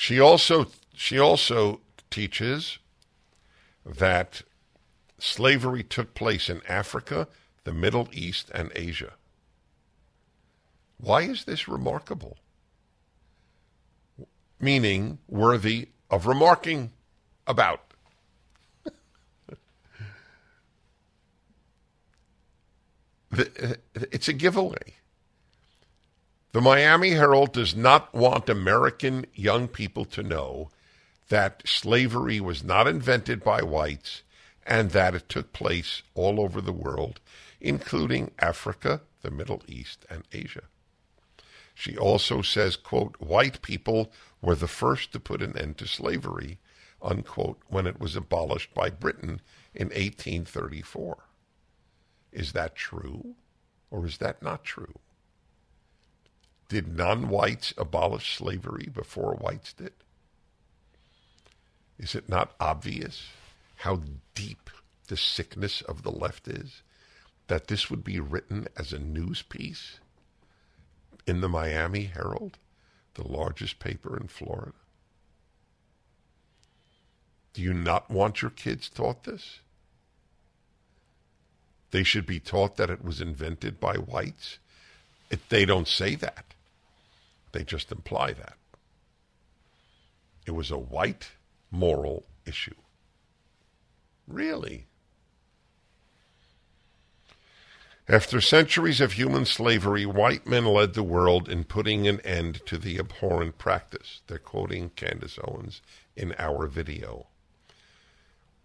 [0.00, 2.78] She also she also teaches
[3.84, 4.40] that
[5.18, 7.28] slavery took place in Africa,
[7.64, 9.12] the Middle East, and Asia.
[10.96, 12.38] Why is this remarkable?
[14.58, 16.92] Meaning worthy of remarking
[17.46, 17.92] about.
[23.32, 24.96] Uh, it's a giveaway.
[26.52, 30.70] The Miami Herald does not want American young people to know
[31.28, 34.24] that slavery was not invented by whites
[34.66, 37.20] and that it took place all over the world,
[37.60, 40.64] including Africa, the Middle East, and Asia.
[41.72, 44.10] She also says, quote, white people
[44.42, 46.58] were the first to put an end to slavery,
[47.00, 49.40] unquote, when it was abolished by Britain
[49.72, 51.16] in 1834.
[52.32, 53.36] Is that true
[53.88, 54.98] or is that not true?
[56.70, 59.92] Did non whites abolish slavery before whites did?
[61.98, 63.30] Is it not obvious
[63.78, 64.02] how
[64.36, 64.70] deep
[65.08, 66.82] the sickness of the left is
[67.48, 69.98] that this would be written as a news piece
[71.26, 72.56] in the Miami Herald,
[73.14, 74.78] the largest paper in Florida?
[77.52, 79.58] Do you not want your kids taught this?
[81.90, 84.60] They should be taught that it was invented by whites.
[85.30, 86.44] It, they don't say that.
[87.52, 88.56] They just imply that.
[90.46, 91.32] It was a white
[91.70, 92.74] moral issue.
[94.26, 94.86] Really?
[98.08, 102.76] After centuries of human slavery, white men led the world in putting an end to
[102.76, 104.22] the abhorrent practice.
[104.26, 105.80] They're quoting Candace Owens
[106.16, 107.28] in our video.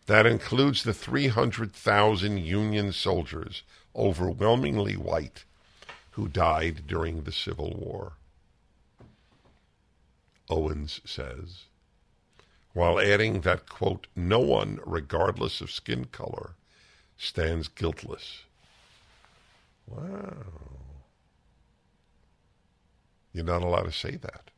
[0.07, 3.61] That includes the 300,000 Union soldiers,
[3.95, 5.45] overwhelmingly white,
[6.11, 8.13] who died during the Civil War.
[10.49, 11.65] Owens says,
[12.73, 16.55] while adding that, quote, no one, regardless of skin color,
[17.17, 18.43] stands guiltless.
[19.87, 20.33] Wow.
[23.31, 24.51] You're not allowed to say that.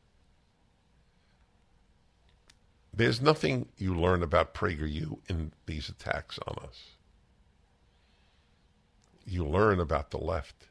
[2.92, 6.90] There's nothing you learn about PragerU in these attacks on us.
[9.24, 10.67] You learn about the left.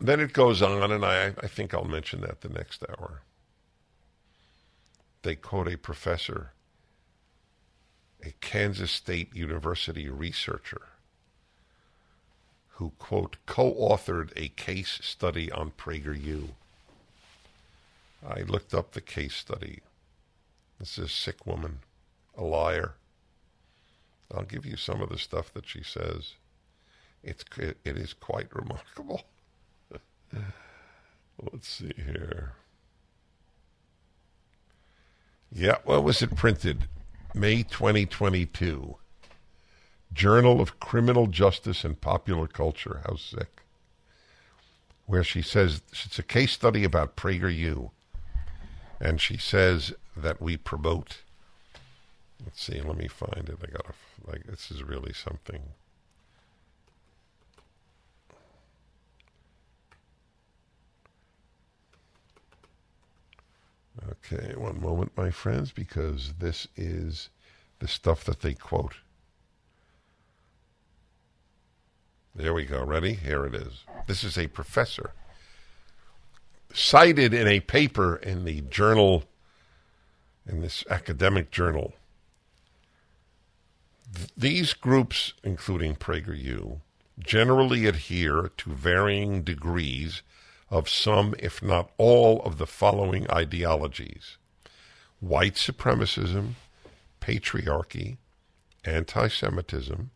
[0.00, 3.22] Then it goes on, and I, I think I'll mention that the next hour.
[5.22, 6.52] They quote a professor,
[8.22, 10.82] a Kansas State University researcher,
[12.74, 16.50] who, quote, co authored a case study on PragerU.
[18.26, 19.80] I looked up the case study.
[20.78, 21.80] This is a sick woman,
[22.36, 22.94] a liar.
[24.32, 26.34] I'll give you some of the stuff that she says.
[27.24, 29.22] It's it is quite remarkable.
[31.52, 32.52] Let's see here.
[35.52, 36.88] Yeah, what was it printed?
[37.34, 38.96] May 2022.
[40.12, 43.02] Journal of Criminal Justice and Popular Culture.
[43.06, 43.62] How sick.
[45.06, 47.90] Where she says it's a case study about PragerU
[49.00, 51.18] and she says that we promote.
[52.44, 52.80] Let's see.
[52.80, 53.58] Let me find it.
[53.62, 53.94] I gotta
[54.26, 55.60] like this is really something.
[64.10, 67.28] Okay, one moment, my friends, because this is
[67.78, 68.94] the stuff that they quote.
[72.34, 72.84] There we go.
[72.84, 73.14] Ready?
[73.14, 73.84] Here it is.
[74.06, 75.12] This is a professor
[76.72, 79.24] cited in a paper in the journal,
[80.46, 81.94] in this academic journal.
[84.14, 86.80] Th- these groups, including PragerU,
[87.18, 90.22] generally adhere to varying degrees
[90.70, 94.36] of some, if not all, of the following ideologies
[95.20, 96.54] white supremacism,
[97.20, 98.18] patriarchy,
[98.84, 100.10] anti Semitism,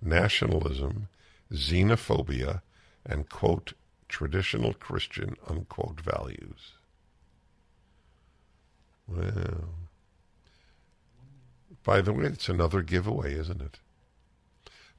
[0.00, 1.08] nationalism,
[1.52, 2.62] xenophobia,
[3.04, 3.74] and, quote,
[4.08, 6.72] traditional Christian unquote values.
[9.06, 9.68] Well,
[11.82, 13.78] by the way, it's another giveaway, isn't it?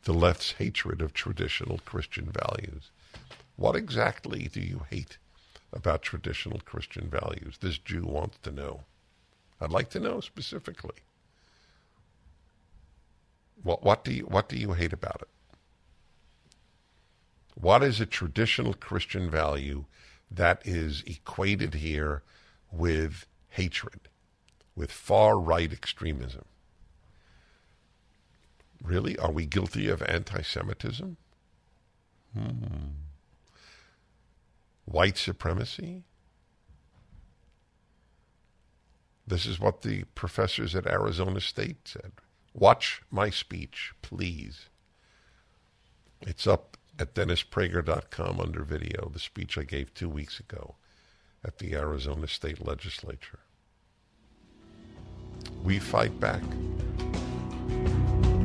[0.04, 2.92] The left's hatred of traditional Christian values.
[3.62, 5.20] What exactly do you hate
[5.72, 7.60] about traditional Christian values?
[7.62, 8.86] This Jew wants to know.
[9.62, 10.96] I'd like to know specifically.
[13.62, 15.28] What, what do you what do you hate about it?
[17.54, 19.86] What is a traditional Christian value
[20.32, 22.24] that is equated here
[22.72, 24.10] with hatred,
[24.76, 26.46] with far right extremism?
[28.84, 29.20] Really?
[29.20, 31.16] Are we guilty of anti Semitism?
[32.36, 33.11] Hmm.
[34.92, 36.04] White supremacy?
[39.26, 42.12] This is what the professors at Arizona State said.
[42.54, 44.70] Watch my speech, please.
[46.22, 50.76] It's up at DennisPrager.com under video, the speech I gave two weeks ago
[51.44, 53.40] at the Arizona State Legislature.
[55.64, 56.44] We fight back.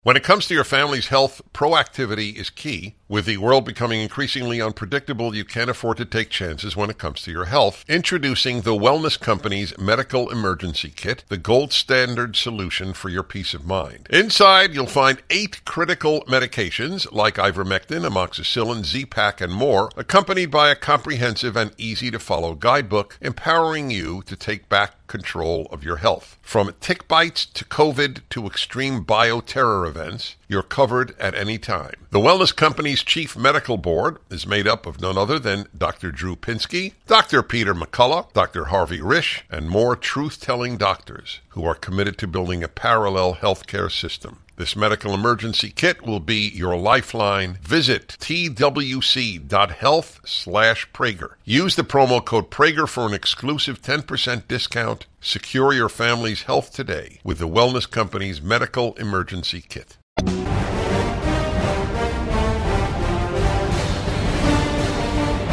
[0.07, 2.95] When it comes to your family's health, proactivity is key.
[3.09, 7.23] With the world becoming increasingly unpredictable, you can't afford to take chances when it comes
[7.23, 7.85] to your health.
[7.89, 13.67] Introducing the Wellness Company's Medical Emergency Kit, the gold standard solution for your peace of
[13.67, 14.07] mind.
[14.09, 20.77] Inside, you'll find eight critical medications like ivermectin, amoxicillin, Z-Pak, and more, accompanied by a
[20.77, 26.39] comprehensive and easy to follow guidebook empowering you to take back control of your health.
[26.43, 31.95] From tick bites to COVID to extreme bioterror events, you're covered at any time.
[32.11, 36.11] The Wellness Company's chief medical board is made up of none other than Dr.
[36.11, 37.43] Drew Pinsky, Dr.
[37.43, 38.67] Peter McCullough, Dr.
[38.67, 43.91] Harvey Risch, and more truth telling doctors who are committed to building a parallel healthcare
[43.91, 44.41] system.
[44.57, 47.55] This medical emergency kit will be your lifeline.
[47.63, 51.37] Visit twc.health slash Prager.
[51.47, 55.07] Use the promo code Prager for an exclusive 10% discount.
[55.23, 59.97] Secure your family's health today with the Wellness Company's medical emergency kit.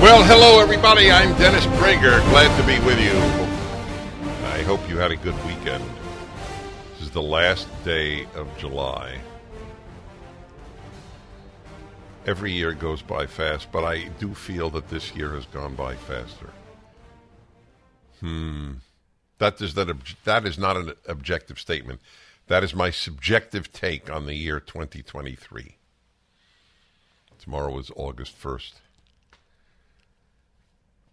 [0.02, 1.12] Well, hello everybody.
[1.12, 2.20] I'm Dennis Prager.
[2.30, 3.18] Glad to be with you.
[4.50, 5.84] I hope you had a good weekend
[7.14, 9.20] the last day of July.
[12.26, 15.96] Every year goes by fast, but I do feel that this year has gone by
[15.96, 16.50] faster.
[18.20, 18.72] Hmm.
[19.38, 22.02] That is that ob- that is not an objective statement.
[22.48, 25.76] That is my subjective take on the year 2023.
[27.38, 28.74] Tomorrow is August 1st.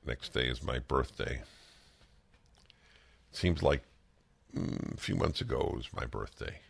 [0.07, 1.43] Next day is my birthday.
[3.33, 3.83] Seems like
[4.55, 6.61] mm, a few months ago it was my birthday.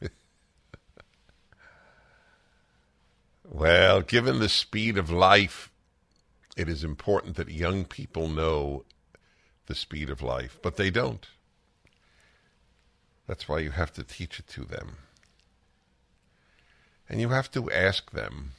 [3.44, 5.70] well, given the speed of life,
[6.56, 8.84] it is important that young people know
[9.66, 11.26] the speed of life, but they don't.
[13.26, 14.96] That's why you have to teach it to them.
[17.08, 18.52] And you have to ask them,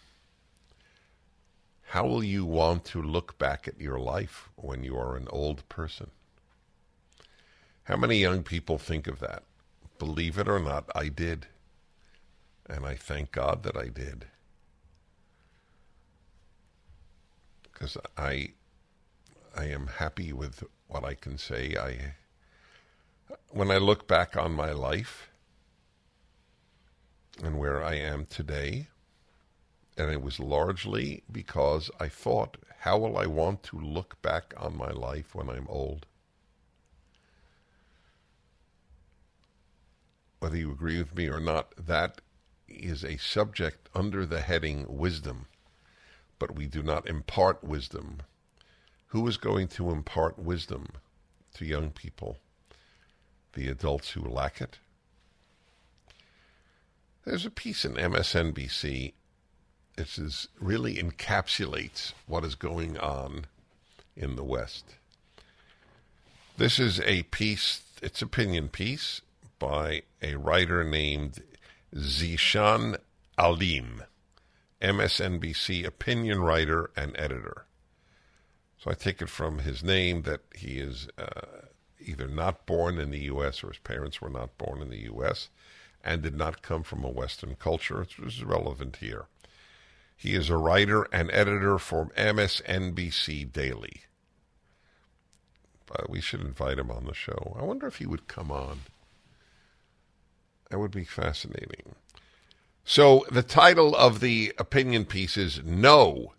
[1.90, 5.68] how will you want to look back at your life when you are an old
[5.70, 6.12] person?
[7.90, 9.42] How many young people think of that?
[9.98, 11.48] Believe it or not, I did.
[12.70, 14.28] And I thank God that I did.
[17.64, 18.50] Because I
[19.58, 21.76] I am happy with what I can say.
[21.76, 22.14] I
[23.50, 25.32] when I look back on my life
[27.44, 28.90] and where I am today,
[29.98, 34.78] and it was largely because I thought, how will I want to look back on
[34.78, 36.06] my life when I'm old?
[40.40, 42.22] Whether you agree with me or not, that
[42.68, 45.48] is a subject under the heading wisdom,
[46.38, 48.20] but we do not impart wisdom.
[49.08, 50.88] Who is going to impart wisdom
[51.56, 52.38] to young people?
[53.54, 54.78] The adults who lack it?
[57.26, 59.14] There's a piece in MSNBC
[60.00, 63.48] this is really encapsulates what is going on
[64.16, 64.96] in the West.
[66.56, 69.20] This is a piece, it's opinion piece
[69.60, 71.44] by a writer named
[71.94, 72.98] Zeeshan
[73.38, 74.04] Alim,
[74.82, 77.66] MSNBC opinion writer and editor.
[78.78, 81.68] So I take it from his name that he is uh,
[82.00, 83.64] either not born in the U.S.
[83.64, 85.50] or his parents were not born in the U.S.
[86.04, 89.26] and did not come from a Western culture, which is relevant here.
[90.16, 94.02] He is a writer and editor for MSNBC Daily.
[95.92, 97.58] Uh, we should invite him on the show.
[97.60, 98.82] I wonder if he would come on.
[100.70, 101.96] That would be fascinating.
[102.84, 106.34] So, the title of the opinion piece is No,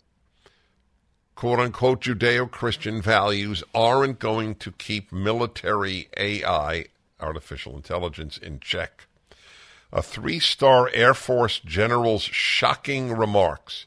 [1.35, 6.85] quote unquote, Judeo Christian values aren't going to keep military AI,
[7.19, 9.07] artificial intelligence, in check
[9.91, 13.85] a three star Air Force general's shocking remarks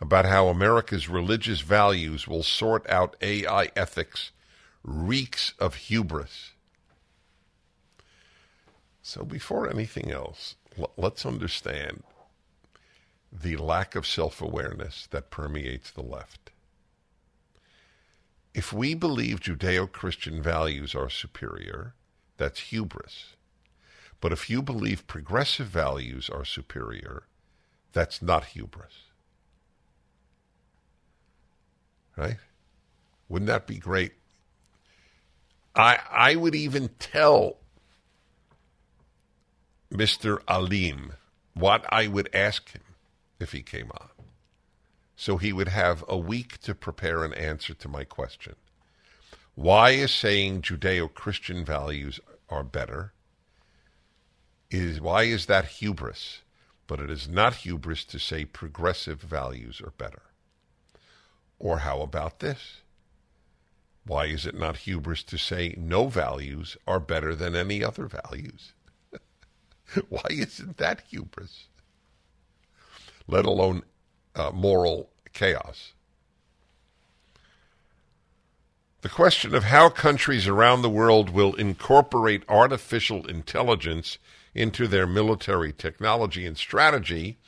[0.00, 4.32] about how America's religious values will sort out AI ethics
[4.84, 6.51] reeks of hubris.
[9.02, 10.54] So, before anything else,
[10.96, 12.04] let's understand
[13.32, 16.50] the lack of self awareness that permeates the left.
[18.54, 21.94] If we believe Judeo Christian values are superior,
[22.36, 23.34] that's hubris.
[24.20, 27.24] But if you believe progressive values are superior,
[27.92, 29.06] that's not hubris.
[32.16, 32.36] Right?
[33.28, 34.12] Wouldn't that be great?
[35.74, 37.61] I I would even tell
[39.92, 40.40] Mr.
[40.48, 41.12] Alim
[41.54, 42.82] what I would ask him
[43.38, 44.08] if he came on.
[45.16, 48.54] So he would have a week to prepare an answer to my question.
[49.54, 53.12] Why is saying Judeo Christian values are better
[54.70, 56.40] is why is that hubris?
[56.86, 60.22] But it is not hubris to say progressive values are better.
[61.58, 62.80] Or how about this?
[64.04, 68.72] Why is it not hubris to say no values are better than any other values?
[70.08, 71.68] Why isn't that hubris?
[73.26, 73.82] Let alone
[74.34, 75.92] uh, moral chaos.
[79.02, 84.18] The question of how countries around the world will incorporate artificial intelligence
[84.54, 87.38] into their military technology and strategy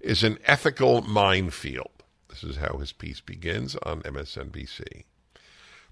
[0.00, 2.02] is an ethical minefield.
[2.28, 5.04] This is how his piece begins on MSNBC.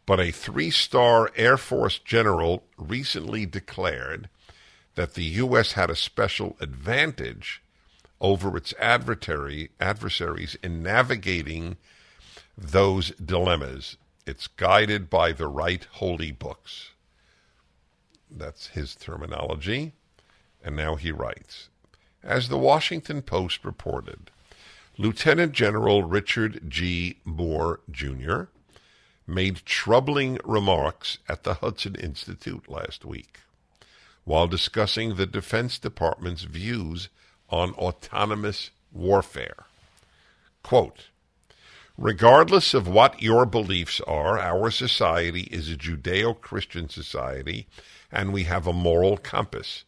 [0.06, 4.30] But a three star Air Force general recently declared
[4.98, 5.74] that the U.S.
[5.74, 7.62] had a special advantage
[8.20, 11.76] over its adversary, adversaries in navigating
[12.56, 13.96] those dilemmas.
[14.26, 16.90] It's guided by the right holy books.
[18.28, 19.92] That's his terminology.
[20.64, 21.68] And now he writes
[22.24, 24.32] As the Washington Post reported,
[24.96, 27.18] Lieutenant General Richard G.
[27.24, 28.46] Moore, Jr.,
[29.28, 33.38] made troubling remarks at the Hudson Institute last week
[34.28, 37.08] while discussing the Defense Department's views
[37.48, 39.64] on autonomous warfare.
[40.62, 41.06] Quote,
[41.96, 47.68] Regardless of what your beliefs are, our society is a Judeo Christian society
[48.12, 49.84] and we have a moral compass.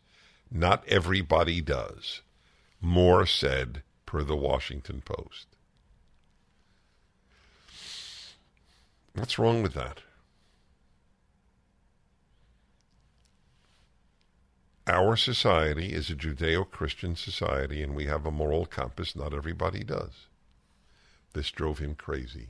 [0.50, 2.22] Not everybody does.
[2.80, 5.48] Moore said, per the Washington Post.
[9.14, 10.00] What's wrong with that?
[14.90, 19.14] Our society is a Judeo Christian society, and we have a moral compass.
[19.14, 20.26] Not everybody does.
[21.32, 22.48] This drove him crazy,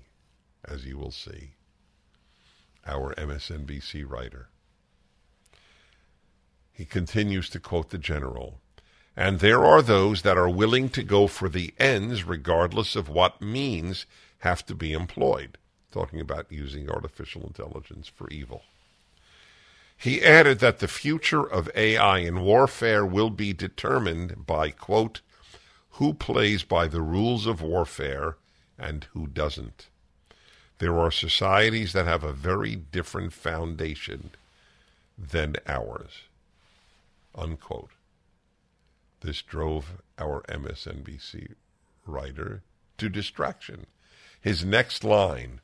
[0.65, 1.51] as you will see.
[2.87, 4.49] Our MSNBC writer.
[6.73, 8.63] He continues to quote the general.
[9.15, 13.43] And there are those that are willing to go for the ends, regardless of what
[13.43, 14.07] means
[14.39, 15.59] have to be employed.
[15.93, 18.63] Talking about using artificial intelligence for evil.
[20.01, 25.21] He added that the future of AI in warfare will be determined by, quote,
[25.91, 28.39] who plays by the rules of warfare
[28.79, 29.89] and who doesn't.
[30.79, 34.31] There are societies that have a very different foundation
[35.19, 36.23] than ours.
[37.35, 37.91] Unquote.
[39.21, 41.57] This drove our MSNBC
[42.07, 42.63] writer
[42.97, 43.85] to distraction.
[44.41, 45.61] His next line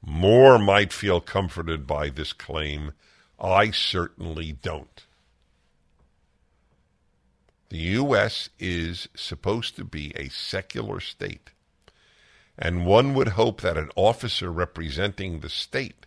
[0.00, 2.92] Moore might feel comforted by this claim
[3.42, 5.04] I certainly don't.
[7.70, 8.50] The U.S.
[8.60, 11.50] is supposed to be a secular state,
[12.56, 16.06] and one would hope that an officer representing the state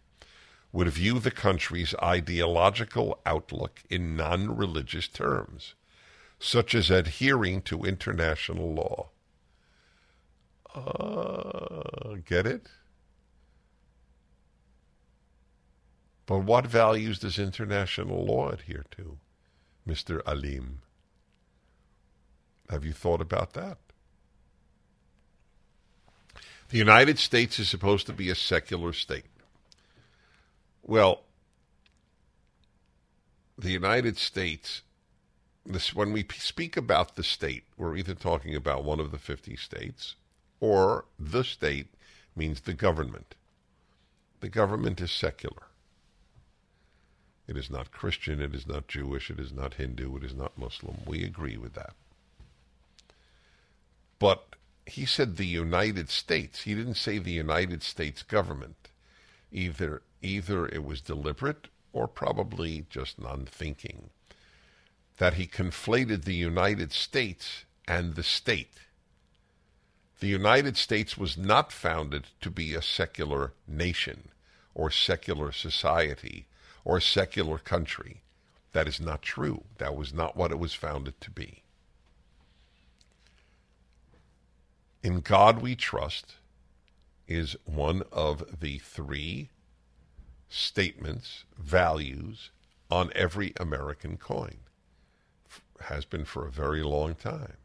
[0.71, 5.73] would view the country's ideological outlook in non religious terms,
[6.39, 9.09] such as adhering to international law.
[10.73, 12.67] Uh, get it?
[16.25, 19.17] But what values does international law adhere to,
[19.87, 20.21] Mr.
[20.25, 20.81] Alim?
[22.69, 23.77] Have you thought about that?
[26.69, 29.25] The United States is supposed to be a secular state.
[30.81, 31.21] Well,
[33.57, 34.81] the United States,
[35.65, 39.55] this, when we speak about the state, we're either talking about one of the 50
[39.55, 40.15] states
[40.59, 41.93] or the state
[42.35, 43.35] means the government.
[44.39, 45.67] The government is secular.
[47.47, 50.57] It is not Christian, it is not Jewish, it is not Hindu, it is not
[50.57, 50.97] Muslim.
[51.05, 51.93] We agree with that.
[54.17, 56.63] But he said the United States.
[56.63, 58.89] He didn't say the United States government.
[59.51, 64.09] Either either it was deliberate or probably just non-thinking.
[65.17, 68.79] That he conflated the United States and the state.
[70.19, 74.29] The United States was not founded to be a secular nation
[74.73, 76.47] or secular society
[76.85, 78.21] or secular country.
[78.71, 79.63] That is not true.
[79.79, 81.63] That was not what it was founded to be.
[85.03, 86.35] In God we trust
[87.27, 89.49] is one of the three
[90.47, 92.51] statements, values
[92.89, 94.57] on every American coin.
[95.81, 97.57] Has been for a very long time.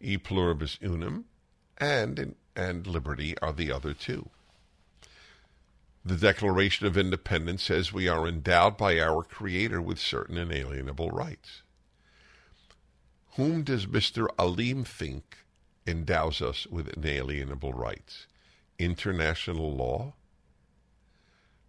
[0.00, 1.24] E pluribus unum
[1.78, 4.28] and, and liberty are the other two.
[6.04, 11.62] The Declaration of Independence says we are endowed by our Creator with certain inalienable rights.
[13.36, 14.26] Whom does Mr.
[14.36, 15.38] Alim think
[15.86, 18.26] endows us with inalienable rights?
[18.80, 20.14] International law?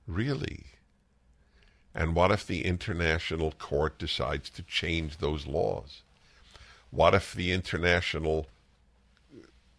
[0.08, 0.66] Really?
[1.94, 6.02] And what if the international court decides to change those laws?
[6.90, 8.48] What if the international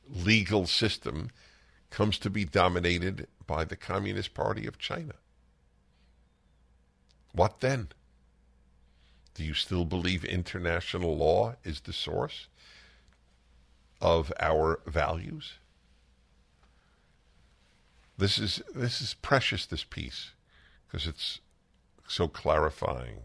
[0.09, 1.30] legal system
[1.95, 5.14] comes to be dominated by the Communist Party of China.
[7.32, 7.88] What then?
[9.34, 12.49] Do you still believe international law is the source
[14.01, 15.55] of our values?
[18.18, 20.32] This is this is precious this piece
[20.86, 21.38] because it's
[22.09, 23.22] so clarifying.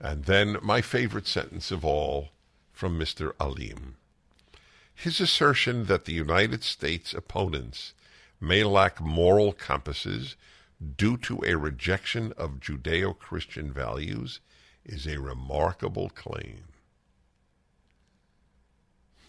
[0.00, 2.28] And then my favorite sentence of all
[2.72, 3.32] from Mr.
[3.40, 3.96] Alim.
[4.94, 7.92] His assertion that the United States opponents
[8.40, 10.36] may lack moral compasses
[10.96, 14.40] due to a rejection of Judeo Christian values
[14.84, 16.64] is a remarkable claim.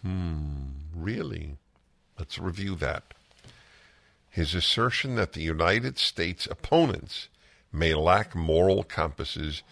[0.01, 1.57] Hmm, really?
[2.17, 3.13] Let's review that.
[4.29, 7.29] His assertion that the United States opponents
[7.71, 9.63] may lack moral compasses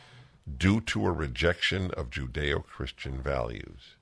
[0.57, 3.95] due to a rejection of Judeo Christian values.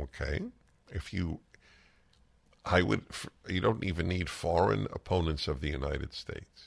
[0.00, 0.42] Okay?
[0.90, 1.40] If you
[2.70, 3.02] I would,
[3.48, 6.66] you don't even need foreign opponents of the United States.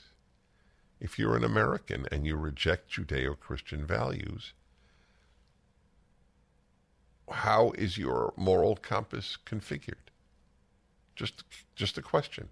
[1.00, 4.52] If you're an American and you reject Judeo Christian values,
[7.30, 10.10] how is your moral compass configured?
[11.14, 11.44] Just,
[11.76, 12.48] just a question.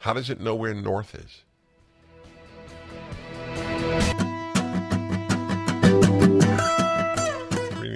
[0.00, 1.42] How does it know where north is?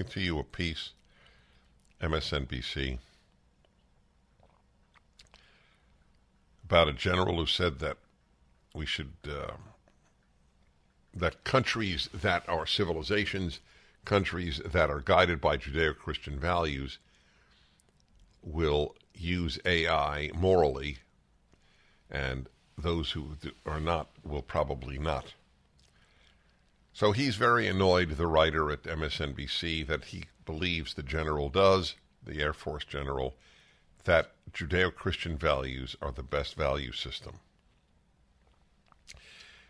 [0.05, 0.90] To you a piece,
[2.01, 2.99] MSNBC,
[6.64, 7.96] about a general who said that
[8.72, 9.55] we should, uh,
[11.12, 13.59] that countries that are civilizations,
[14.05, 16.99] countries that are guided by Judeo Christian values,
[18.40, 20.99] will use AI morally,
[22.09, 23.36] and those who
[23.66, 25.34] are not will probably not.
[26.99, 32.42] So he's very annoyed, the writer at MSNBC, that he believes the general does, the
[32.42, 33.36] Air Force general,
[34.03, 37.38] that Judeo Christian values are the best value system.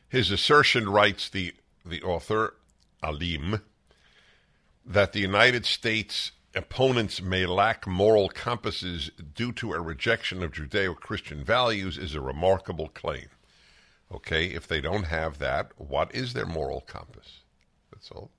[0.08, 1.52] His assertion, writes the,
[1.84, 2.54] the author,
[3.02, 3.60] Alim,
[4.86, 10.96] that the United States opponents may lack moral compasses due to a rejection of Judeo
[10.96, 13.28] Christian values is a remarkable claim.
[14.12, 17.40] Okay, if they don't have that, what is their moral compass?
[17.92, 18.30] That's all.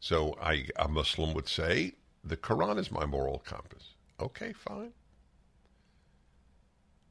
[0.00, 3.94] So I, a Muslim would say, the Quran is my moral compass.
[4.20, 4.92] Okay, fine.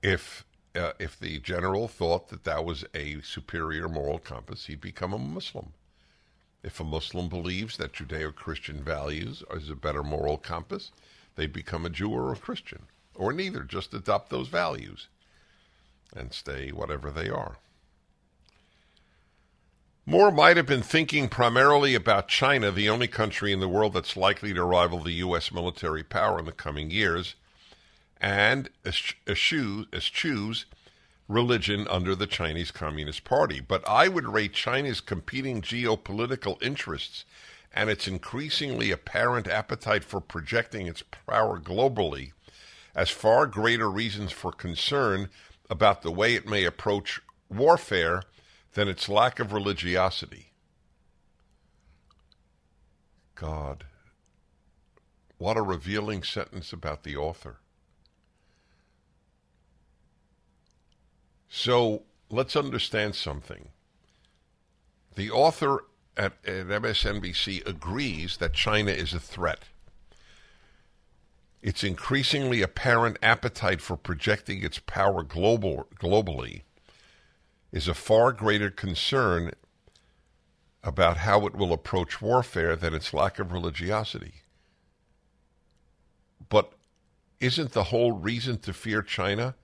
[0.01, 5.13] If uh, if the general thought that that was a superior moral compass, he'd become
[5.13, 5.73] a Muslim.
[6.63, 10.91] If a Muslim believes that Judeo Christian values is a better moral compass,
[11.35, 12.83] they'd become a Jew or a Christian,
[13.15, 15.07] or neither, just adopt those values
[16.15, 17.57] and stay whatever they are.
[20.05, 24.17] Moore might have been thinking primarily about China, the only country in the world that's
[24.17, 25.51] likely to rival the U.S.
[25.51, 27.35] military power in the coming years,
[28.19, 30.65] and eschews
[31.27, 33.59] religion under the Chinese Communist Party.
[33.59, 37.23] But I would rate China's competing geopolitical interests
[37.73, 42.31] and its increasingly apparent appetite for projecting its power globally
[42.93, 45.29] as far greater reasons for concern
[45.71, 48.23] about the way it may approach warfare
[48.73, 50.51] than its lack of religiosity.
[53.35, 53.85] God,
[55.37, 57.57] what a revealing sentence about the author.
[61.47, 63.69] So let's understand something.
[65.15, 65.85] The author
[66.17, 69.63] at, at MSNBC agrees that China is a threat.
[71.61, 76.63] Its increasingly apparent appetite for projecting its power global, globally
[77.71, 79.51] is a far greater concern
[80.83, 84.41] about how it will approach warfare than its lack of religiosity.
[86.49, 86.73] But
[87.39, 89.55] isn't the whole reason to fear China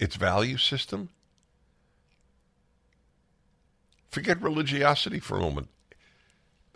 [0.00, 1.10] its value system?
[4.10, 5.68] Forget religiosity for a moment.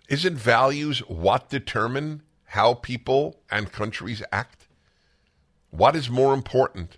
[0.09, 4.67] Isn't values what determine how people and countries act?
[5.71, 6.97] What is more important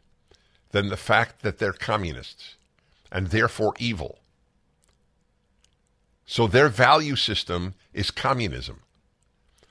[0.71, 2.57] than the fact that they're communists
[3.11, 4.19] and therefore evil?
[6.25, 8.81] So their value system is communism,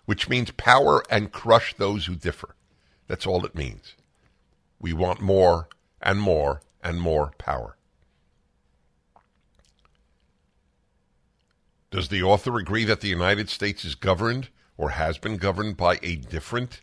[0.06, 2.54] which means power and crush those who differ.
[3.08, 3.96] That's all it means.
[4.80, 5.68] We want more
[6.00, 7.76] and more and more power.
[11.90, 16.00] Does the author agree that the United States is governed or has been governed by
[16.02, 16.82] a different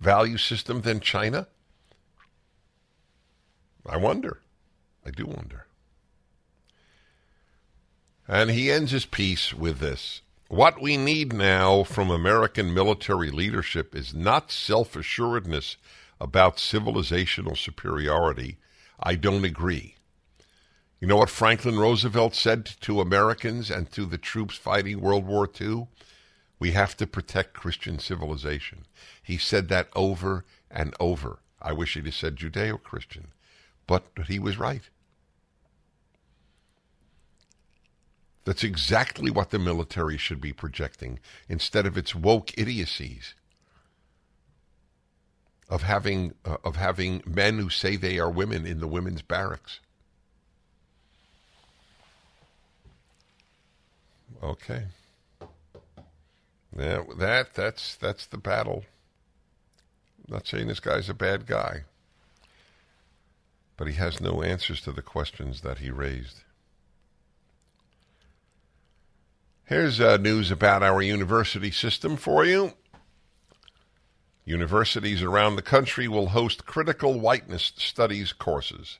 [0.00, 1.48] value system than China?
[3.86, 4.40] I wonder.
[5.04, 5.66] I do wonder.
[8.26, 13.94] And he ends his piece with this What we need now from American military leadership
[13.94, 15.78] is not self assuredness
[16.20, 18.58] about civilizational superiority.
[19.00, 19.94] I don't agree.
[21.00, 25.48] You know what Franklin Roosevelt said to Americans and to the troops fighting World War
[25.60, 25.86] II?
[26.58, 28.86] We have to protect Christian civilization.
[29.22, 31.38] He said that over and over.
[31.60, 33.28] I wish he'd have said Judeo Christian,
[33.86, 34.82] but he was right.
[38.44, 43.34] That's exactly what the military should be projecting instead of its woke idiocies
[45.68, 49.80] of having uh, of having men who say they are women in the women's barracks.
[54.42, 54.84] Okay.
[56.78, 58.84] Yeah, that that's that's the battle.
[60.26, 61.82] I'm not saying this guy's a bad guy,
[63.76, 66.42] but he has no answers to the questions that he raised.
[69.64, 72.74] Here's uh, news about our university system for you.
[74.44, 78.98] Universities around the country will host critical whiteness studies courses.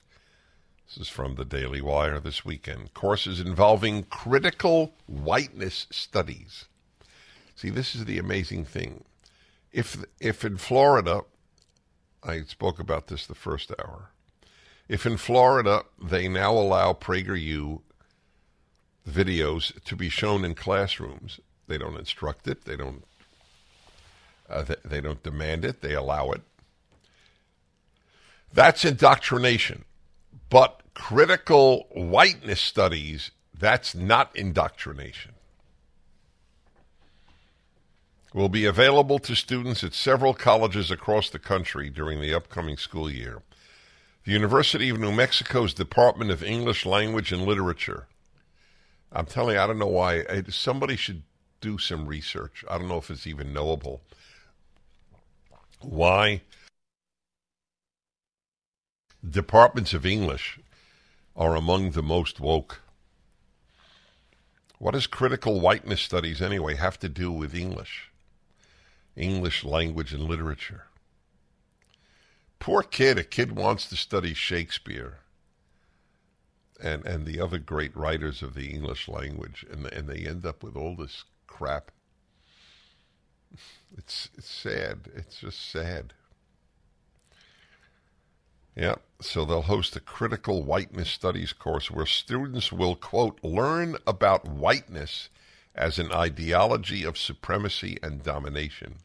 [0.87, 2.93] This is from the Daily Wire this weekend.
[2.93, 6.67] Courses involving critical whiteness studies.
[7.59, 9.03] See, this is the amazing thing.
[9.73, 11.23] If if in Florida,
[12.23, 14.11] I spoke about this the first hour.
[14.89, 17.81] If in Florida they now allow PragerU
[19.11, 23.03] videos to be shown in classrooms, they don't instruct it, they don't
[24.49, 26.43] uh, they, they don't demand it, they allow it.
[28.53, 29.85] That's indoctrination.
[30.49, 35.33] But critical whiteness studies, that's not indoctrination.
[38.35, 43.11] Will be available to students at several colleges across the country during the upcoming school
[43.11, 43.43] year.
[44.25, 48.07] The University of New Mexico's Department of English Language and Literature.
[49.11, 50.43] I'm telling you, I don't know why.
[50.51, 51.23] Somebody should
[51.63, 52.65] do some research.
[52.71, 54.03] I don't know if it's even knowable.
[55.81, 56.43] Why
[59.29, 60.61] departments of English
[61.35, 62.81] are among the most woke.
[64.79, 68.11] What does critical whiteness studies anyway have to do with English?
[69.19, 70.85] English language and literature.
[72.59, 75.19] Poor kid, a kid wants to study Shakespeare
[76.81, 80.63] and, and the other great writers of the English language, and, and they end up
[80.63, 81.91] with all this crap.
[83.97, 85.11] It's, it's sad.
[85.15, 86.15] It's just sad.
[88.77, 94.47] Yeah, so they'll host a critical whiteness studies course where students will, quote, learn about
[94.47, 95.31] whiteness
[95.75, 98.97] as an ideology of supremacy and domination.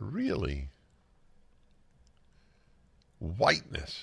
[0.00, 0.70] Really?
[3.18, 4.02] Whiteness.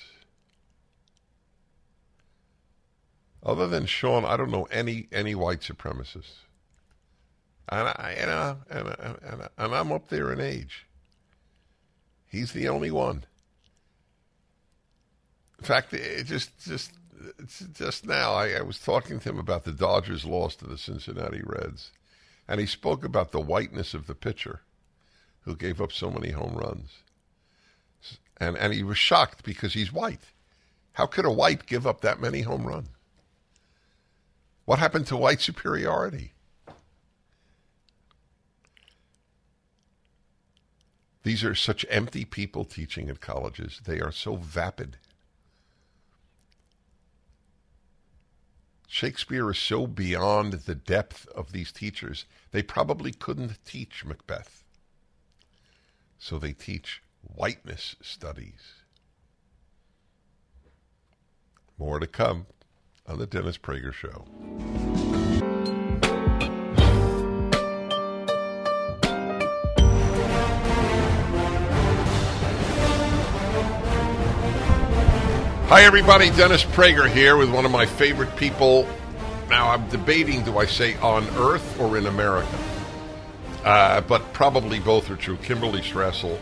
[3.41, 6.43] Other than Sean, I don't know any any white supremacists.
[7.69, 10.87] And I, and, I, and, I, and, and I'm up there in age.
[12.27, 13.25] He's the only one.
[15.59, 16.91] In fact, it just just
[17.73, 21.41] just now I, I was talking to him about the Dodgers' loss to the Cincinnati
[21.43, 21.91] Reds,
[22.47, 24.61] and he spoke about the whiteness of the pitcher
[25.47, 26.89] who gave up so many home runs.
[28.35, 30.33] And and he was shocked because he's white.
[30.91, 32.89] How could a white give up that many home runs?
[34.65, 36.33] What happened to white superiority?
[41.23, 43.79] These are such empty people teaching at colleges.
[43.85, 44.97] They are so vapid.
[48.87, 54.65] Shakespeare is so beyond the depth of these teachers, they probably couldn't teach Macbeth.
[56.19, 58.83] So they teach whiteness studies.
[61.77, 62.47] More to come
[63.05, 64.25] on the Dennis Prager Show.
[75.69, 76.29] Hi, everybody.
[76.31, 78.87] Dennis Prager here with one of my favorite people.
[79.49, 82.76] Now, I'm debating do I say on Earth or in America?
[83.67, 85.35] Uh, but probably both are true.
[85.35, 86.39] Kimberley Strassel,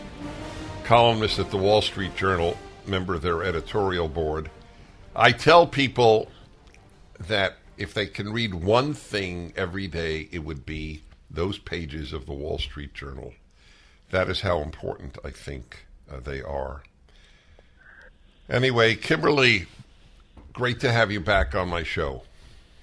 [0.84, 2.56] columnist at the Wall Street Journal,
[2.86, 4.48] member of their editorial board.
[5.16, 6.30] I tell people
[7.18, 12.26] that if they can read one thing every day, it would be those pages of
[12.26, 13.34] the Wall Street Journal.
[14.12, 16.84] That is how important I think uh, they are.
[18.48, 19.66] Anyway, Kimberley,
[20.52, 22.22] great to have you back on my show.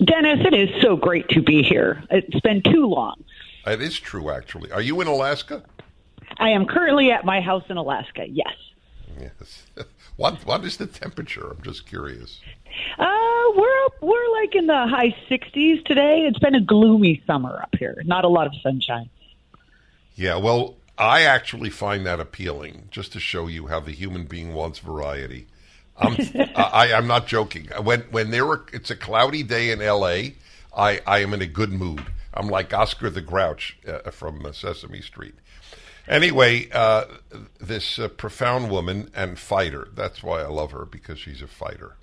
[0.04, 2.04] Dennis, it is so great to be here.
[2.10, 3.24] It's been too long.
[3.66, 4.72] It is true, actually.
[4.72, 5.64] Are you in Alaska?
[6.38, 8.26] I am currently at my house in Alaska.
[8.28, 8.56] Yes.
[9.20, 9.66] Yes.
[10.16, 11.50] What What is the temperature?
[11.50, 12.40] I'm just curious.
[13.00, 16.26] Uh, we're up, we're like in the high 60s today.
[16.28, 18.00] It's been a gloomy summer up here.
[18.06, 19.10] Not a lot of sunshine.
[20.16, 20.38] Yeah.
[20.38, 24.78] Well, I actually find that appealing, just to show you how the human being wants
[24.78, 25.48] variety.
[25.98, 26.16] I'm,
[26.56, 27.70] I, am not joking.
[27.82, 30.36] When when there were, it's a cloudy day in L.A.
[30.76, 32.06] I, I am in a good mood.
[32.34, 35.36] I'm like Oscar the Grouch uh, from uh, Sesame Street.
[36.08, 37.06] Anyway, uh,
[37.60, 39.88] this uh, profound woman and fighter.
[39.94, 41.96] That's why I love her because she's a fighter.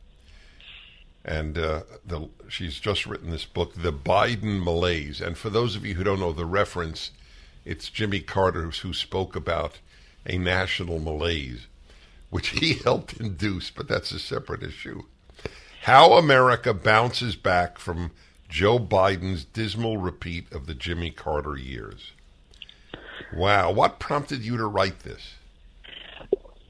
[1.22, 5.20] And uh, the, she's just written this book, The Biden Malaise.
[5.20, 7.10] And for those of you who don't know the reference,
[7.66, 9.80] it's Jimmy Carter who spoke about
[10.24, 11.66] a national malaise
[12.30, 15.02] which he helped induce, but that's a separate issue.
[15.82, 18.12] How America bounces back from
[18.50, 22.12] Joe Biden's dismal repeat of the Jimmy Carter years.
[23.32, 25.34] Wow, what prompted you to write this?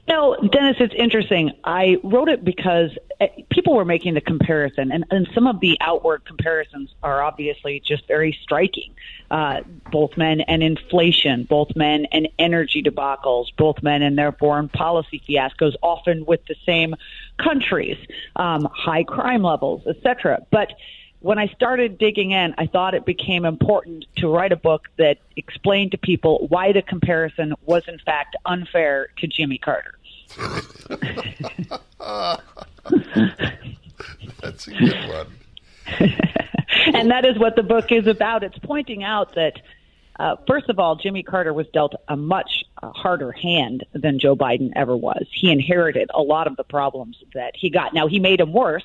[0.07, 1.53] No, Dennis, it's interesting.
[1.63, 5.77] I wrote it because eh, people were making the comparison, and, and some of the
[5.79, 8.93] outward comparisons are obviously just very striking.
[9.31, 9.61] Uh,
[9.91, 15.21] both men and inflation, both men and energy debacles, both men and their foreign policy
[15.27, 16.93] fiascos, often with the same
[17.37, 17.97] countries,
[18.35, 20.45] um, high crime levels, etc.
[20.51, 20.73] But
[21.21, 25.19] when I started digging in, I thought it became important to write a book that
[25.35, 29.93] explained to people why the comparison was in fact unfair to Jimmy Carter.
[34.41, 35.27] That's a good one.
[36.93, 38.43] and that is what the book is about.
[38.43, 39.61] It's pointing out that,
[40.19, 44.35] uh, first of all, Jimmy Carter was dealt a much uh, harder hand than Joe
[44.35, 45.27] Biden ever was.
[45.31, 47.93] He inherited a lot of the problems that he got.
[47.93, 48.83] Now, he made them worse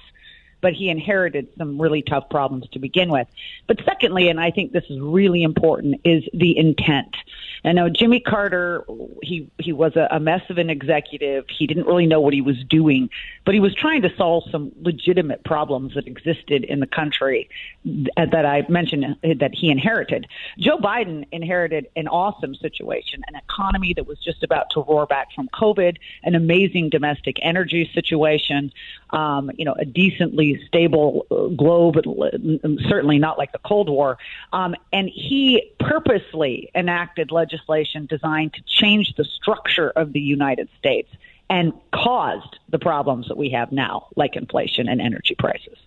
[0.60, 3.28] but he inherited some really tough problems to begin with.
[3.66, 7.16] But secondly, and I think this is really important, is the intent.
[7.64, 8.84] And now Jimmy Carter,
[9.22, 11.44] he he was a, a mess of an executive.
[11.48, 13.10] He didn't really know what he was doing,
[13.44, 17.48] but he was trying to solve some legitimate problems that existed in the country
[17.84, 20.26] that I mentioned that he inherited.
[20.58, 25.28] Joe Biden inherited an awesome situation, an economy that was just about to roar back
[25.34, 28.72] from COVID, an amazing domestic energy situation,
[29.10, 31.96] um, you know, a decently stable uh, globe,
[32.88, 34.18] certainly not like the Cold War.
[34.52, 37.45] Um, and he purposely enacted legislation
[38.06, 41.08] designed to change the structure of the United States
[41.48, 45.78] and caused the problems that we have now, like inflation and energy prices.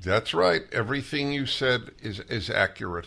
[0.00, 0.62] That's right.
[0.72, 3.06] Everything you said is is accurate.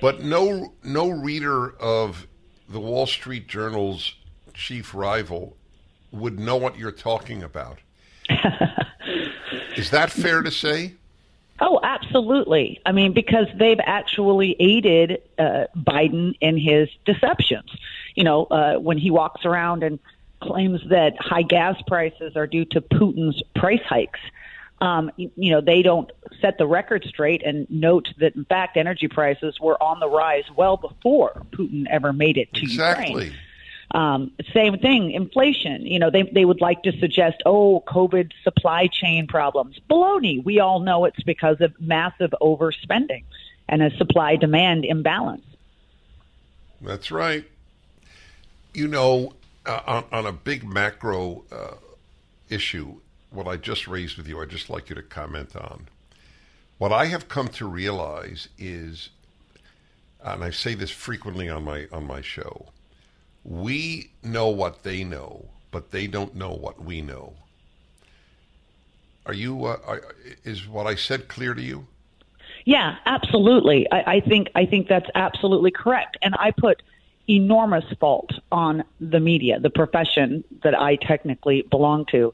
[0.00, 2.26] But no no reader of
[2.68, 4.14] the Wall Street Journal's
[4.52, 5.56] chief rival
[6.12, 7.78] would know what you're talking about.
[9.76, 10.94] Is that fair to say?
[11.58, 12.80] Oh, absolutely.
[12.84, 17.70] I mean, because they've actually aided uh, Biden in his deceptions.
[18.14, 19.98] You know, uh, when he walks around and
[20.40, 24.20] claims that high gas prices are due to Putin's price hikes.
[24.82, 28.76] Um, you, you know, they don't set the record straight and note that, in fact,
[28.76, 33.06] energy prices were on the rise well before Putin ever made it to exactly.
[33.06, 33.32] Ukraine.
[33.92, 35.86] Um, same thing, inflation.
[35.86, 39.78] You know, they they would like to suggest, oh, COVID supply chain problems.
[39.88, 40.44] Baloney.
[40.44, 43.24] We all know it's because of massive overspending
[43.68, 45.44] and a supply demand imbalance.
[46.80, 47.44] That's right.
[48.74, 49.34] You know,
[49.64, 51.74] uh, on, on, a big macro uh,
[52.48, 52.96] issue,
[53.30, 55.88] what I just raised with you, I'd just like you to comment on.
[56.78, 59.08] What I have come to realize is,
[60.22, 62.66] and I say this frequently on my on my show,
[63.46, 67.32] we know what they know, but they don't know what we know.
[69.24, 69.64] Are you?
[69.64, 70.02] Uh, are,
[70.44, 71.86] is what I said clear to you?
[72.64, 73.90] Yeah, absolutely.
[73.90, 76.82] I, I think I think that's absolutely correct, and I put
[77.28, 82.32] enormous fault on the media, the profession that I technically belong to,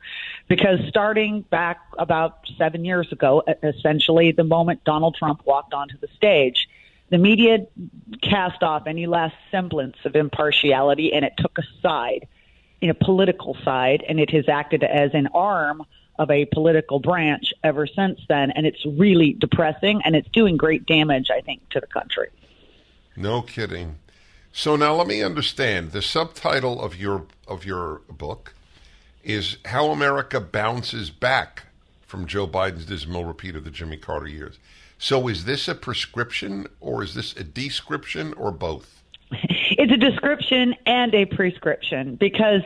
[0.48, 6.08] because starting back about seven years ago, essentially the moment Donald Trump walked onto the
[6.08, 6.68] stage,
[7.12, 7.66] the media
[8.22, 12.26] cast off any last semblance of impartiality and it took a side,
[12.80, 15.84] in a political side, and it has acted as an arm
[16.18, 18.50] of a political branch ever since then.
[18.50, 22.28] And it's really depressing and it's doing great damage, I think, to the country.
[23.14, 23.96] No kidding.
[24.50, 25.92] So now let me understand.
[25.92, 28.54] The subtitle of your of your book
[29.22, 31.64] is How America Bounces Back
[32.12, 34.58] from Joe Biden's dismal repeat of the Jimmy Carter years.
[34.98, 39.02] So is this a prescription or is this a description or both?
[39.30, 42.60] It's a description and a prescription because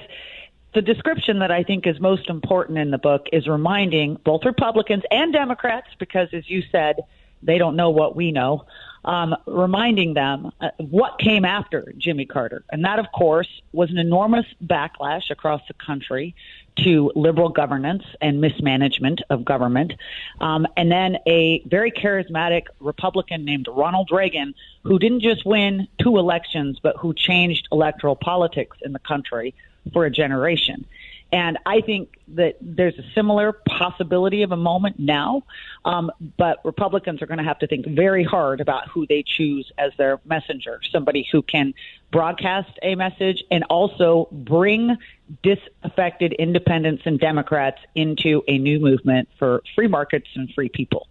[0.74, 5.04] the description that I think is most important in the book is reminding both Republicans
[5.12, 7.04] and Democrats, because as you said,
[7.40, 8.66] they don't know what we know,
[9.06, 12.64] um, reminding them uh, what came after Jimmy Carter.
[12.70, 16.34] And that, of course, was an enormous backlash across the country
[16.78, 19.94] to liberal governance and mismanagement of government.
[20.40, 26.18] Um, and then a very charismatic Republican named Ronald Reagan, who didn't just win two
[26.18, 29.54] elections, but who changed electoral politics in the country
[29.92, 30.84] for a generation.
[31.32, 35.42] And I think that there's a similar possibility of a moment now,
[35.84, 39.70] um, but Republicans are going to have to think very hard about who they choose
[39.76, 41.74] as their messenger, somebody who can
[42.12, 44.96] broadcast a message and also bring
[45.42, 51.08] disaffected independents and Democrats into a new movement for free markets and free people.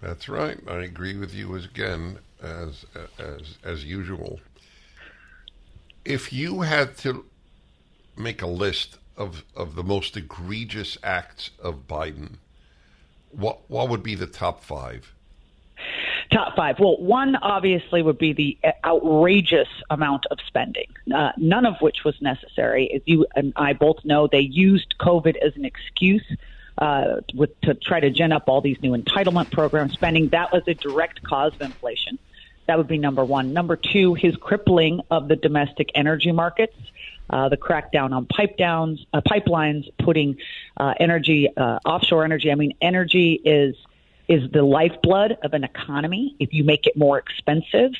[0.00, 0.58] That's right.
[0.66, 2.86] I agree with you again as
[3.18, 4.40] as as usual.
[6.04, 7.24] If you had to
[8.18, 12.36] make a list of, of the most egregious acts of Biden,
[13.30, 15.12] what what would be the top five?
[16.32, 16.78] Top five.
[16.78, 22.20] Well, one obviously would be the outrageous amount of spending, uh, none of which was
[22.20, 22.92] necessary.
[22.92, 26.24] As you and I both know, they used COVID as an excuse
[26.76, 30.28] uh, with, to try to gin up all these new entitlement program spending.
[30.28, 32.18] That was a direct cause of inflation.
[32.66, 33.54] That would be number one.
[33.54, 36.76] Number two, his crippling of the domestic energy markets
[37.30, 40.36] uh, the crackdown on pipe downs, uh, pipelines, putting
[40.76, 42.50] uh, energy, uh, offshore energy.
[42.50, 43.74] I mean, energy is
[44.28, 46.36] is the lifeblood of an economy.
[46.38, 47.92] If you make it more expensive,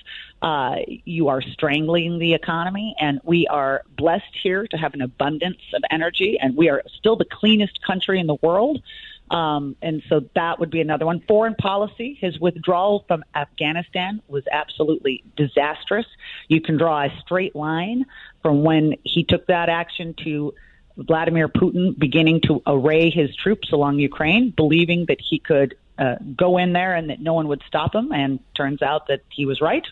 [0.42, 2.94] uh, you are strangling the economy.
[3.00, 7.16] And we are blessed here to have an abundance of energy, and we are still
[7.16, 8.82] the cleanest country in the world.
[9.30, 11.20] Um, and so that would be another one.
[11.28, 16.06] Foreign policy, his withdrawal from Afghanistan was absolutely disastrous.
[16.48, 18.06] You can draw a straight line
[18.42, 20.54] from when he took that action to
[20.96, 26.58] Vladimir Putin beginning to array his troops along Ukraine, believing that he could uh, go
[26.58, 28.12] in there and that no one would stop him.
[28.12, 29.86] And turns out that he was right.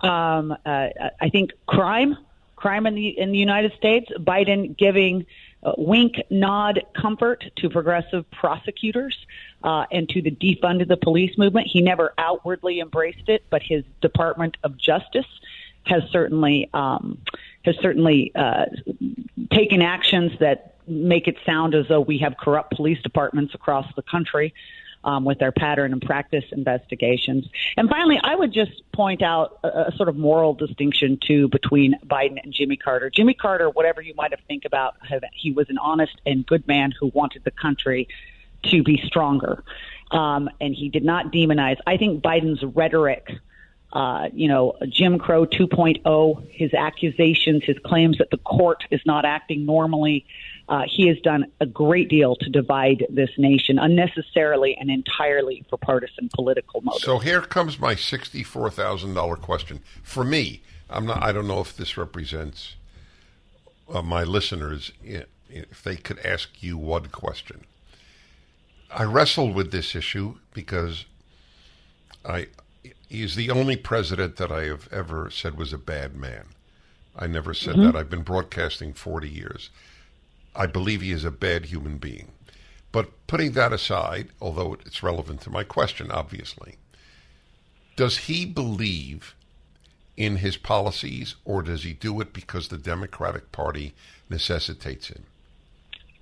[0.00, 0.88] Um, uh,
[1.20, 2.16] I think crime,
[2.56, 5.26] crime in the in the United States, Biden giving
[5.62, 9.16] uh, wink, nod, comfort to progressive prosecutors
[9.64, 11.66] uh, and to the defund the police movement.
[11.66, 15.26] He never outwardly embraced it, but his Department of Justice
[15.84, 17.18] has certainly um,
[17.64, 18.66] has certainly uh,
[19.52, 24.02] taken actions that make it sound as though we have corrupt police departments across the
[24.02, 24.54] country
[25.04, 27.46] um, with their pattern and practice investigations.
[27.76, 31.98] And finally, I would just point out a, a sort of moral distinction too between
[32.06, 33.10] Biden and Jimmy Carter.
[33.10, 34.96] Jimmy Carter, whatever you might have think about,
[35.32, 38.08] he was an honest and good man who wanted the country
[38.64, 39.62] to be stronger.
[40.10, 41.76] Um, and he did not demonize.
[41.86, 43.30] I think Biden's rhetoric
[43.92, 49.24] uh, you know, Jim Crow 2.0, his accusations, his claims that the court is not
[49.24, 50.26] acting normally.
[50.68, 55.78] Uh, he has done a great deal to divide this nation unnecessarily and entirely for
[55.78, 57.04] partisan political motives.
[57.04, 60.62] So here comes my sixty-four thousand dollar question for me.
[60.90, 61.22] I'm not.
[61.22, 62.76] I don't know if this represents
[63.92, 64.92] uh, my listeners.
[65.02, 67.62] If they could ask you one question,
[68.90, 71.06] I wrestled with this issue because
[72.26, 72.48] I
[73.08, 76.46] he's the only president that I have ever said was a bad man.
[77.16, 77.86] I never said mm-hmm.
[77.86, 77.96] that.
[77.96, 79.70] I've been broadcasting 40 years.
[80.58, 82.32] I believe he is a bad human being.
[82.90, 86.76] But putting that aside, although it's relevant to my question, obviously,
[87.94, 89.36] does he believe
[90.16, 93.94] in his policies or does he do it because the Democratic Party
[94.28, 95.24] necessitates him?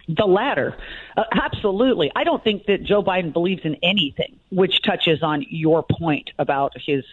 [0.09, 0.77] The latter.
[1.17, 2.13] Uh, absolutely.
[2.15, 6.75] I don't think that Joe Biden believes in anything, which touches on your point about
[6.79, 7.05] his,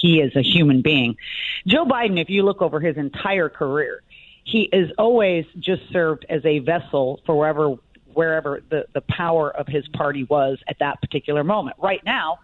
[0.00, 1.16] he is a human being.
[1.66, 4.02] Joe Biden, if you look over his entire career,
[4.46, 7.74] he is always just served as a vessel for wherever,
[8.14, 11.76] wherever the, the power of his party was at that particular moment.
[11.82, 12.38] Right now,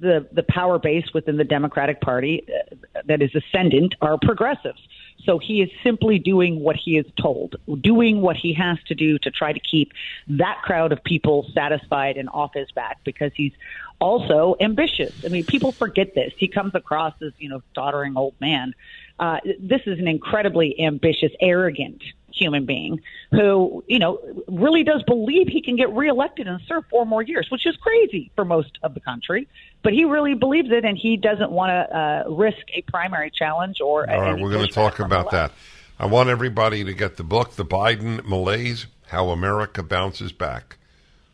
[0.00, 4.80] the the power base within the Democratic Party uh, that is ascendant are progressives.
[5.24, 9.18] So he is simply doing what he is told, doing what he has to do
[9.20, 9.92] to try to keep
[10.28, 13.52] that crowd of people satisfied and off his back because he's
[14.00, 15.12] also ambitious.
[15.24, 16.32] I mean, people forget this.
[16.36, 18.74] He comes across as, you know, doddering old man.
[19.18, 22.02] Uh, this is an incredibly ambitious, arrogant
[22.34, 24.18] human being who, you know,
[24.48, 28.30] really does believe he can get reelected and serve four more years, which is crazy
[28.34, 29.48] for most of the country.
[29.82, 33.80] But he really believes it, and he doesn't want to uh, risk a primary challenge
[33.80, 34.08] or.
[34.08, 35.52] All right, we're going to talk about that.
[35.98, 40.78] I want everybody to get the book, The Biden Malaise How America Bounces Back,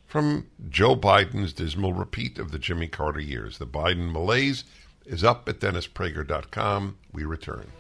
[0.07, 3.59] from Joe Biden's dismal repeat of the Jimmy Carter years.
[3.59, 4.65] The Biden Malaise
[5.07, 6.99] is up at DennisPrager.com.
[7.13, 7.73] We return.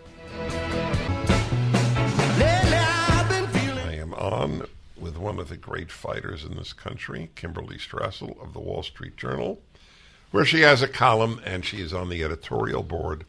[4.28, 8.82] On with one of the great fighters in this country, Kimberley Strassel of the Wall
[8.82, 9.62] Street Journal,
[10.32, 13.24] where she has a column and she is on the editorial board.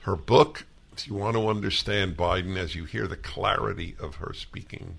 [0.00, 4.34] Her book, if you want to understand Biden as you hear the clarity of her
[4.34, 4.98] speaking,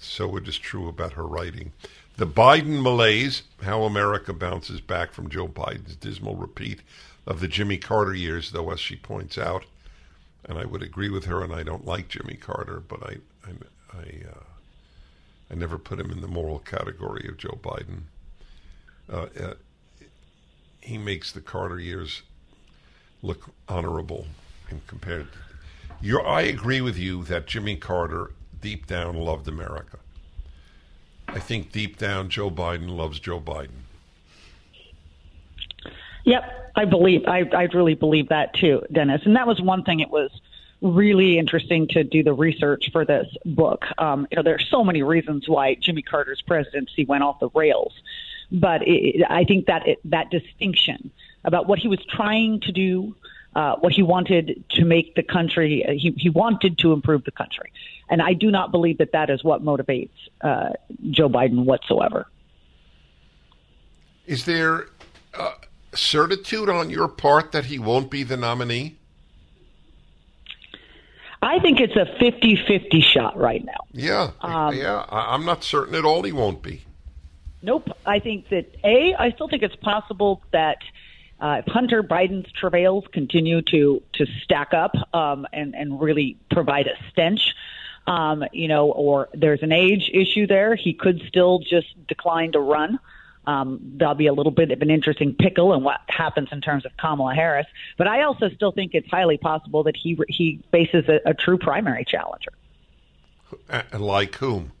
[0.00, 1.70] so it is true about her writing.
[2.16, 6.80] The Biden malaise, how America bounces back from Joe Biden's dismal repeat
[7.28, 9.66] of the Jimmy Carter years, though, as she points out,
[10.44, 13.16] and I would agree with her, and I don't like Jimmy Carter, but I,
[13.46, 13.50] I,
[13.92, 14.44] I, uh,
[15.50, 18.02] I never put him in the moral category of Joe Biden.
[19.10, 19.54] Uh, uh,
[20.80, 22.22] he makes the Carter years
[23.22, 24.26] look honorable
[24.70, 25.28] in compared.
[26.02, 29.98] To, I agree with you that Jimmy Carter deep down loved America.
[31.26, 33.82] I think deep down Joe Biden loves Joe Biden.
[36.28, 39.22] Yep, I believe I I really believe that too, Dennis.
[39.24, 40.00] And that was one thing.
[40.00, 40.30] It was
[40.82, 43.86] really interesting to do the research for this book.
[43.96, 47.48] Um, you know, there are so many reasons why Jimmy Carter's presidency went off the
[47.54, 47.94] rails,
[48.52, 51.10] but it, I think that it, that distinction
[51.44, 53.16] about what he was trying to do,
[53.56, 57.30] uh, what he wanted to make the country, uh, he, he wanted to improve the
[57.30, 57.72] country,
[58.10, 60.10] and I do not believe that that is what motivates
[60.42, 60.74] uh,
[61.10, 62.26] Joe Biden whatsoever.
[64.26, 64.88] Is there
[65.32, 65.52] uh,
[65.98, 68.96] certitude on your part that he won't be the nominee?
[71.40, 73.86] I think it's a 50-50 shot right now.
[73.92, 75.04] Yeah, um, yeah.
[75.08, 76.82] I'm not certain at all he won't be.
[77.62, 77.90] Nope.
[78.06, 79.14] I think that a.
[79.14, 80.78] I still think it's possible that
[81.40, 86.86] uh, if Hunter Biden's travails continue to to stack up um, and and really provide
[86.86, 87.54] a stench,
[88.06, 92.60] um, you know, or there's an age issue there, he could still just decline to
[92.60, 92.98] run.
[93.48, 96.84] Um, there'll be a little bit of an interesting pickle in what happens in terms
[96.84, 97.66] of Kamala Harris.
[97.96, 101.56] But I also still think it's highly possible that he he faces a, a true
[101.56, 102.52] primary challenger.
[103.98, 104.72] Like whom?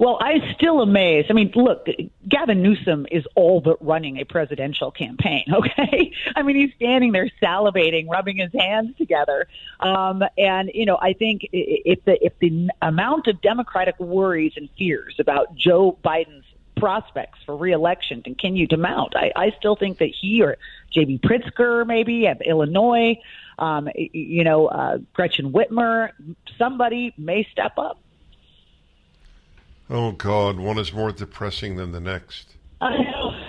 [0.00, 1.30] Well, I'm still amazed.
[1.30, 1.86] I mean, look,
[2.28, 5.44] Gavin Newsom is all but running a presidential campaign.
[5.56, 9.46] Okay, I mean, he's standing there salivating, rubbing his hands together,
[9.80, 14.68] um, and you know, I think if the if the amount of Democratic worries and
[14.76, 16.44] fears about Joe Biden's
[16.76, 19.14] prospects for reelection continue to mount.
[19.16, 20.56] I, I still think that he or
[20.92, 21.20] J.B.
[21.24, 23.18] Pritzker, maybe at Illinois,
[23.58, 26.10] um, you know, uh, Gretchen Whitmer,
[26.58, 27.98] somebody may step up.
[29.88, 32.54] Oh God, one is more depressing than the next.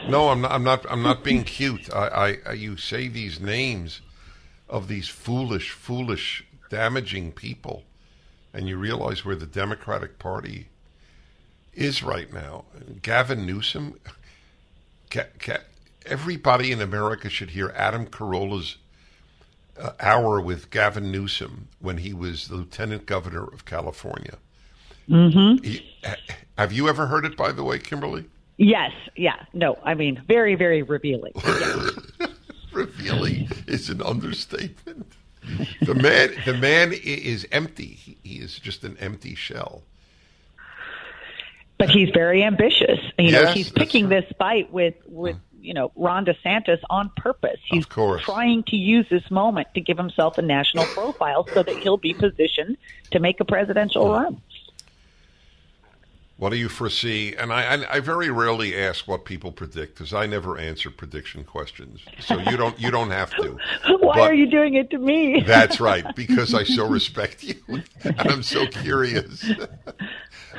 [0.07, 0.51] No, I'm not.
[0.51, 0.86] I'm not.
[0.89, 1.93] I'm not being cute.
[1.93, 4.01] I, I, you say these names
[4.69, 7.84] of these foolish, foolish, damaging people,
[8.53, 10.69] and you realize where the Democratic Party
[11.78, 12.65] is right now.
[13.01, 13.99] Gavin Newsom.
[16.05, 18.78] everybody in America should hear Adam Carolla's
[19.80, 24.38] uh, hour with Gavin Newsom when he was the lieutenant governor of California
[25.09, 25.63] Mm-hmm.
[25.63, 25.95] He,
[26.57, 28.25] have you ever heard it, by the way, Kimberley?
[28.57, 28.91] Yes.
[29.15, 29.45] Yeah.
[29.53, 29.78] No.
[29.84, 31.34] I mean, very, very revealing.
[32.71, 35.13] revealing is an understatement.
[35.82, 38.17] The man, the man is empty.
[38.23, 39.84] He is just an empty shell.
[41.78, 42.99] But he's very ambitious.
[43.19, 47.59] You yes, know, he's picking this fight with with you know Ron DeSantis on purpose.
[47.65, 51.97] He's trying to use this moment to give himself a national profile so that he'll
[51.97, 52.78] be positioned
[53.11, 54.41] to make a presidential run.
[56.38, 57.34] What do you foresee?
[57.36, 61.44] And I, I, I very rarely ask what people predict because I never answer prediction
[61.44, 62.02] questions.
[62.20, 63.58] So you don't you don't have to.
[64.00, 65.42] Why but are you doing it to me?
[65.48, 67.56] that's right, because I so respect you
[68.04, 69.50] and I'm so curious.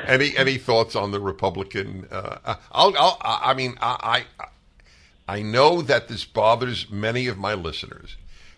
[0.05, 2.09] any any thoughts on the Republican?
[2.11, 4.47] Uh, I'll, I'll I mean I, I
[5.29, 8.16] I know that this bothers many of my listeners,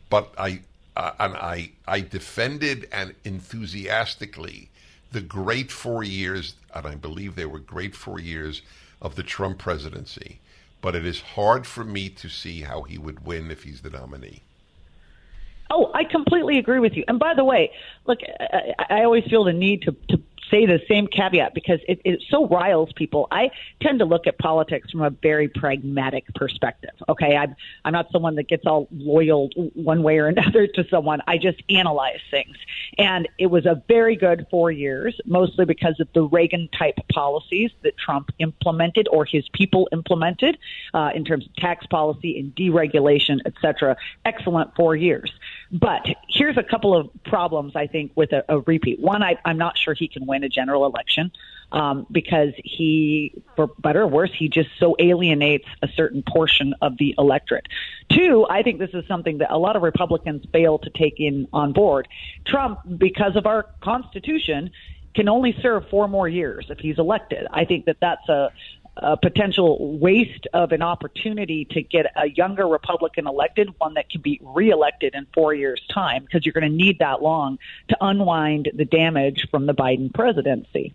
[0.08, 0.60] but I
[0.96, 4.70] uh, and I I defended and enthusiastically
[5.12, 8.62] the great four years, and I believe they were great four years
[9.00, 10.40] of the Trump presidency.
[10.80, 13.90] But it is hard for me to see how he would win if he's the
[13.90, 14.42] nominee.
[15.70, 17.04] Oh, I completely agree with you.
[17.06, 17.70] And by the way,
[18.06, 22.00] look, I, I always feel the need to, to say the same caveat because it,
[22.04, 23.28] it so riles people.
[23.30, 26.94] I tend to look at politics from a very pragmatic perspective.
[27.08, 31.20] Okay, I'm I'm not someone that gets all loyal one way or another to someone.
[31.26, 32.56] I just analyze things,
[32.98, 37.70] and it was a very good four years, mostly because of the Reagan type policies
[37.82, 40.58] that Trump implemented or his people implemented
[40.94, 43.96] uh, in terms of tax policy and deregulation, et cetera.
[44.24, 45.32] Excellent four years.
[45.72, 48.98] But here's a couple of problems I think with a, a repeat.
[48.98, 51.30] One, I, I'm not sure he can win a general election
[51.70, 56.98] um, because he, for better or worse, he just so alienates a certain portion of
[56.98, 57.66] the electorate.
[58.10, 61.46] Two, I think this is something that a lot of Republicans fail to take in
[61.52, 62.08] on board.
[62.44, 64.70] Trump, because of our Constitution,
[65.14, 67.46] can only serve four more years if he's elected.
[67.52, 68.50] I think that that's a,
[68.96, 74.20] a potential waste of an opportunity to get a younger Republican elected, one that can
[74.20, 77.58] be reelected in four years' time, because you're going to need that long
[77.88, 80.92] to unwind the damage from the Biden presidency.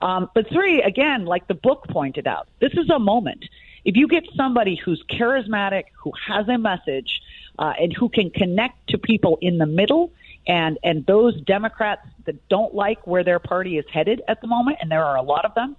[0.00, 3.44] Um, but three, again, like the book pointed out, this is a moment.
[3.84, 7.20] If you get somebody who's charismatic, who has a message,
[7.58, 10.10] uh, and who can connect to people in the middle,
[10.46, 14.78] and and those Democrats that don't like where their party is headed at the moment,
[14.80, 15.76] and there are a lot of them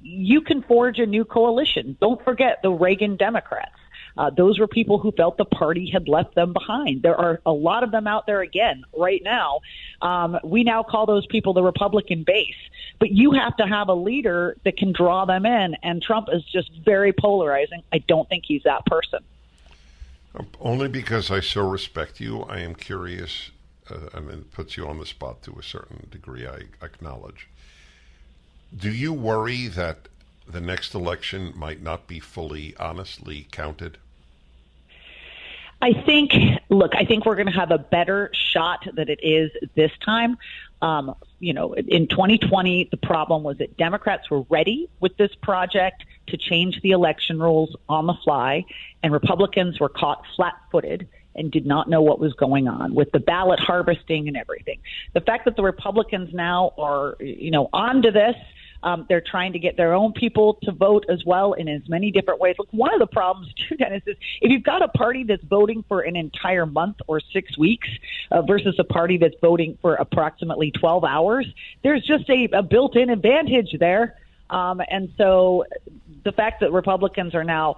[0.00, 1.96] you can forge a new coalition.
[2.00, 3.74] Don't forget the Reagan Democrats.
[4.16, 7.02] Uh, those were people who felt the party had left them behind.
[7.02, 9.60] There are a lot of them out there again right now.
[10.02, 12.56] Um, we now call those people the Republican base.
[12.98, 16.42] But you have to have a leader that can draw them in, and Trump is
[16.44, 17.82] just very polarizing.
[17.92, 19.20] I don't think he's that person.
[20.60, 23.50] Only because I so respect you, I am curious.
[23.88, 26.46] Uh, I mean, it puts you on the spot to a certain degree.
[26.46, 27.48] I acknowledge.
[28.76, 30.08] Do you worry that
[30.46, 33.98] the next election might not be fully honestly counted?
[35.80, 36.32] I think,
[36.68, 40.36] look, I think we're going to have a better shot that it is this time.
[40.82, 46.04] Um, you know, in 2020, the problem was that Democrats were ready with this project
[46.28, 48.64] to change the election rules on the fly,
[49.02, 53.10] and Republicans were caught flat footed and did not know what was going on with
[53.12, 54.80] the ballot harvesting and everything.
[55.14, 58.34] The fact that the Republicans now are, you know, onto this
[58.82, 62.10] um, they're trying to get their own people to vote as well in as many
[62.10, 62.56] different ways.
[62.58, 65.84] Look, one of the problems too, Dennis, is if you've got a party that's voting
[65.88, 67.88] for an entire month or six weeks
[68.30, 71.46] uh, versus a party that's voting for approximately 12 hours,
[71.82, 74.16] there's just a, a built-in advantage there.
[74.50, 75.64] Um, and so
[76.24, 77.76] the fact that Republicans are now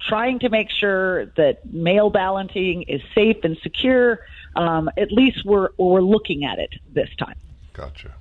[0.00, 4.20] trying to make sure that mail balloting is safe and secure,
[4.56, 7.36] um, at least we're, we're looking at it this time.
[7.72, 8.12] Gotcha.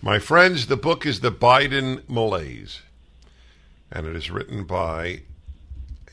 [0.00, 2.82] My friends, the book is The Biden Malaise,
[3.90, 5.22] and it is written by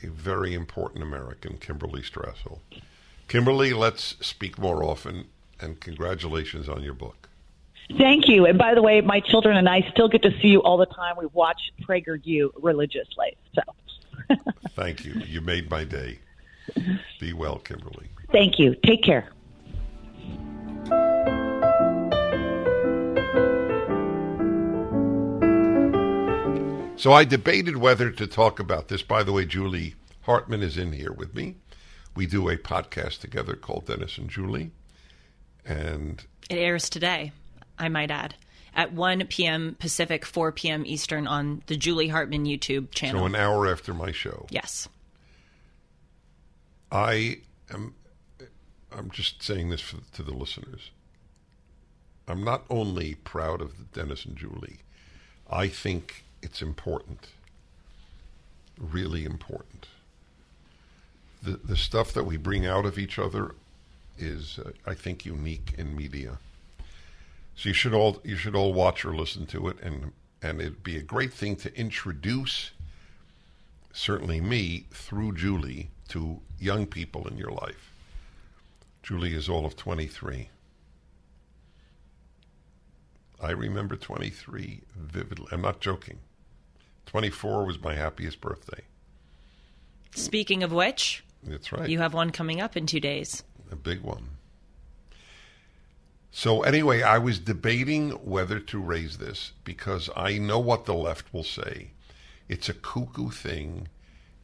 [0.02, 2.58] a very important American, Kimberley Strassel.
[3.28, 5.26] Kimberley, let's speak more often,
[5.60, 7.28] and congratulations on your book.
[7.96, 8.44] Thank you.
[8.44, 10.86] And by the way, my children and I still get to see you all the
[10.86, 11.14] time.
[11.16, 13.36] We watch PragerU religiously.
[13.54, 14.34] So.
[14.70, 15.12] Thank you.
[15.12, 16.18] You made my day.
[17.20, 18.08] Be well, Kimberley.
[18.32, 18.74] Thank you.
[18.84, 19.30] Take care.
[26.96, 29.02] So I debated whether to talk about this.
[29.02, 31.56] By the way, Julie Hartman is in here with me.
[32.14, 34.70] We do a podcast together called Dennis and Julie.
[35.64, 37.32] And it airs today,
[37.78, 38.34] I might add,
[38.74, 39.76] at 1 p.m.
[39.78, 40.84] Pacific, 4 p.m.
[40.86, 43.20] Eastern on the Julie Hartman YouTube channel.
[43.20, 44.46] So an hour after my show.
[44.50, 44.88] Yes.
[46.90, 47.40] I
[47.70, 47.94] am
[48.96, 50.90] I'm just saying this for, to the listeners.
[52.26, 54.78] I'm not only proud of Dennis and Julie.
[55.50, 57.26] I think it's important.
[58.78, 59.88] Really important.
[61.42, 63.56] The, the stuff that we bring out of each other
[64.16, 66.38] is, uh, I think, unique in media.
[67.56, 70.84] So you should all you should all watch or listen to it, and and it'd
[70.84, 72.70] be a great thing to introduce,
[73.92, 77.90] certainly me through Julie to young people in your life.
[79.02, 80.50] Julie is all of twenty three.
[83.40, 85.46] I remember 23 vividly.
[85.52, 86.18] I'm not joking.
[87.06, 88.82] 24 was my happiest birthday.
[90.14, 91.88] Speaking of which, that's right.
[91.88, 93.42] You have one coming up in two days.
[93.70, 94.30] A big one.
[96.30, 101.32] So, anyway, I was debating whether to raise this because I know what the left
[101.32, 101.92] will say.
[102.48, 103.88] It's a cuckoo thing,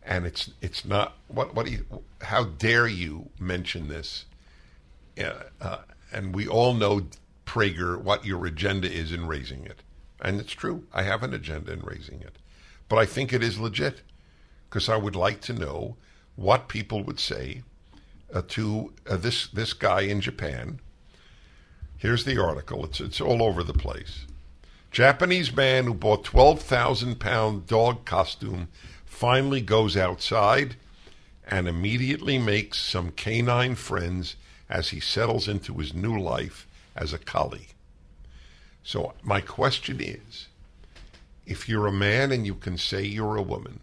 [0.02, 1.16] and it's it's not.
[1.28, 1.66] What what?
[1.66, 4.24] Do You, how dare you mention this?
[5.18, 5.78] Uh, uh,
[6.12, 7.02] and we all know
[7.44, 9.82] Prager what your agenda is in raising it,
[10.20, 10.86] and it's true.
[10.92, 12.38] I have an agenda in raising it.
[12.92, 14.02] But I think it is legit
[14.68, 15.96] because I would like to know
[16.36, 17.62] what people would say
[18.34, 20.78] uh, to uh, this this guy in Japan.
[21.96, 22.84] Here's the article.
[22.84, 24.26] It's it's all over the place.
[24.90, 28.68] Japanese man who bought 12,000 pound dog costume
[29.06, 30.76] finally goes outside
[31.48, 34.36] and immediately makes some canine friends
[34.68, 37.68] as he settles into his new life as a collie.
[38.82, 40.48] So my question is
[41.46, 43.80] if you're a man and you can say you're a woman,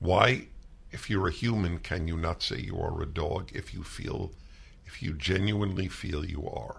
[0.00, 0.46] why,
[0.90, 4.32] if you're a human, can you not say you are a dog if you feel,
[4.86, 6.76] if you genuinely feel you are?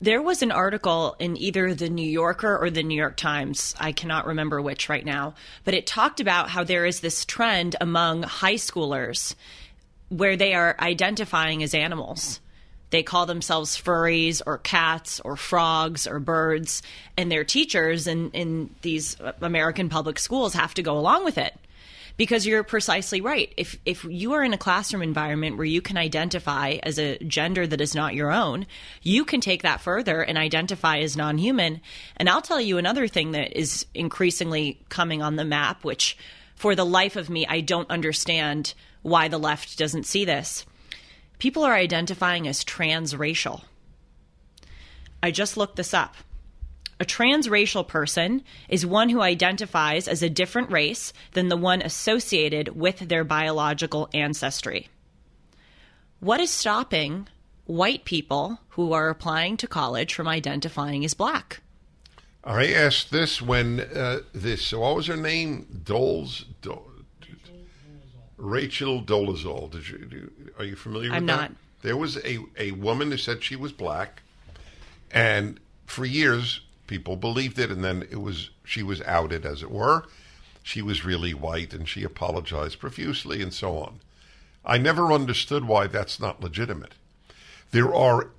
[0.00, 3.90] There was an article in either the New Yorker or the New York Times, I
[3.90, 5.34] cannot remember which right now,
[5.64, 9.34] but it talked about how there is this trend among high schoolers
[10.08, 12.38] where they are identifying as animals.
[12.90, 16.82] They call themselves furries or cats or frogs or birds,
[17.16, 21.54] and their teachers in, in these American public schools have to go along with it.
[22.16, 23.52] Because you're precisely right.
[23.56, 27.64] If if you are in a classroom environment where you can identify as a gender
[27.64, 28.66] that is not your own,
[29.02, 31.80] you can take that further and identify as non-human.
[32.16, 36.18] And I'll tell you another thing that is increasingly coming on the map, which
[36.56, 40.66] for the life of me I don't understand why the left doesn't see this
[41.38, 43.62] people are identifying as transracial.
[45.22, 46.14] I just looked this up.
[47.00, 52.76] A transracial person is one who identifies as a different race than the one associated
[52.76, 54.88] with their biological ancestry.
[56.18, 57.28] What is stopping
[57.66, 61.60] white people who are applying to college from identifying as black?
[62.42, 65.82] I asked this when uh, this, so what was her name?
[65.84, 66.46] Doles?
[66.62, 66.87] Dole,
[68.38, 69.70] Rachel Dolezal.
[69.70, 71.50] Did you, do, are you familiar I'm with that?
[71.50, 71.52] not.
[71.82, 74.22] There was a, a woman who said she was black,
[75.10, 79.70] and for years people believed it, and then it was she was outed, as it
[79.70, 80.04] were.
[80.62, 84.00] She was really white, and she apologized profusely, and so on.
[84.64, 86.94] I never understood why that's not legitimate.
[87.70, 88.30] There are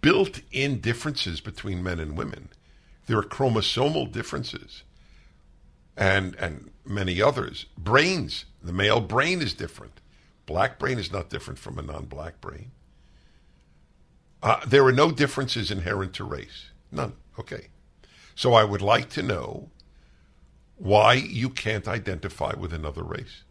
[0.00, 2.48] built-in differences between men and women.
[3.06, 4.82] There are chromosomal differences,
[5.96, 7.66] and and many others.
[7.78, 10.00] Brains, the male brain is different
[10.46, 12.70] Black brain is not different from a non-black brain.
[14.42, 16.66] Uh, there are no differences inherent to race.
[16.92, 17.14] None.
[17.38, 17.68] Okay.
[18.34, 19.70] So I would like to know
[20.76, 23.42] why you can't identify with another race.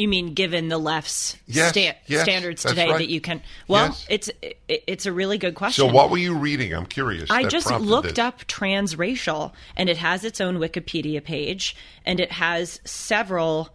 [0.00, 2.98] You mean given the left's Yes, sta- yes, standards today right.
[2.98, 3.42] that you can?
[3.68, 4.06] Well, Yes.
[4.08, 5.86] it's it, it's a really good question.
[5.86, 6.72] So what were you reading?
[6.72, 7.30] I'm curious.
[7.30, 8.18] I just looked this.
[8.18, 13.68] up transracial, and it has its own Wikipedia page, and it has several,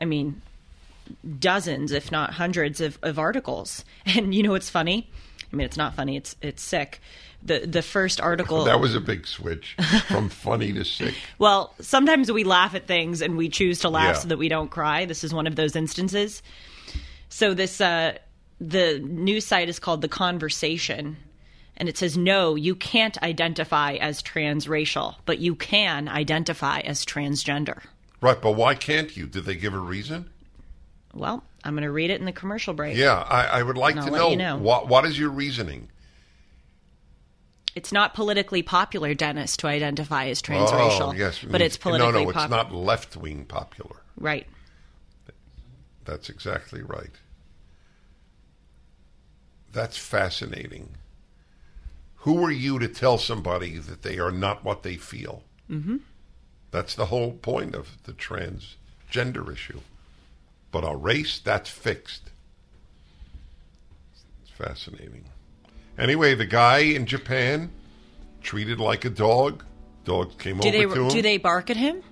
[0.00, 0.40] I mean,
[1.38, 3.84] dozens, if not hundreds, of, of articles.
[4.06, 5.10] And you know what's funny?
[5.52, 6.16] I mean, it's not funny.
[6.16, 7.00] It's it's sick.
[7.42, 8.64] The the first article.
[8.64, 9.76] That was a big switch
[10.08, 11.14] from funny to sick.
[11.38, 14.20] Well, sometimes we laugh at things and we choose to laugh Yeah.
[14.20, 15.04] so that we don't cry.
[15.04, 16.42] This is one of those instances.
[17.28, 18.18] So this uh
[18.60, 21.16] the news site is called The Conversation
[21.76, 27.82] and it says no, you can't identify as transracial, but you can identify as transgender.
[28.20, 29.26] Right, but why can't you?
[29.26, 30.30] Did they give a reason?
[31.12, 32.96] Well, I'm going to read it in the commercial break.
[32.96, 34.56] Yeah, I, I would like to know, you know.
[34.56, 35.88] what what is your reasoning?
[37.76, 41.10] It's not politically popular, Dennis, to identify as transracial.
[41.10, 43.96] Oh, yes, but it's politically no, no, pop- it's not left wing popular.
[44.18, 44.46] right.
[46.06, 47.10] That's exactly right.
[49.72, 50.90] That's fascinating.
[52.18, 55.42] Who are you to tell somebody that they are not what they feel?
[55.68, 55.96] Mm-hmm.
[56.70, 59.80] That's the whole point of the transgender issue.
[60.70, 62.30] But a race, that's fixed.
[64.42, 65.24] It's fascinating.
[65.98, 67.70] Anyway, the guy in Japan
[68.42, 69.64] treated like a dog.
[70.04, 71.08] Dog came Do over they to him.
[71.08, 72.02] do they bark at him?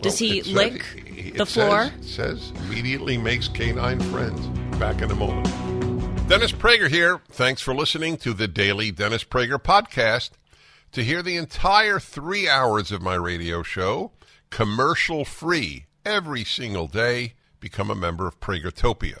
[0.00, 1.82] Does Well, he it said- uh, lick it the says- floor?
[1.98, 4.40] It says immediately makes canine friends.
[4.78, 5.48] Back in a moment.
[6.28, 7.20] Dennis Prager here.
[7.30, 10.30] Thanks for listening to the daily Dennis Prager podcast.
[10.92, 14.12] To hear the entire three hours of my radio show,
[14.50, 19.20] commercial free, every single day, become a member of Pragertopia.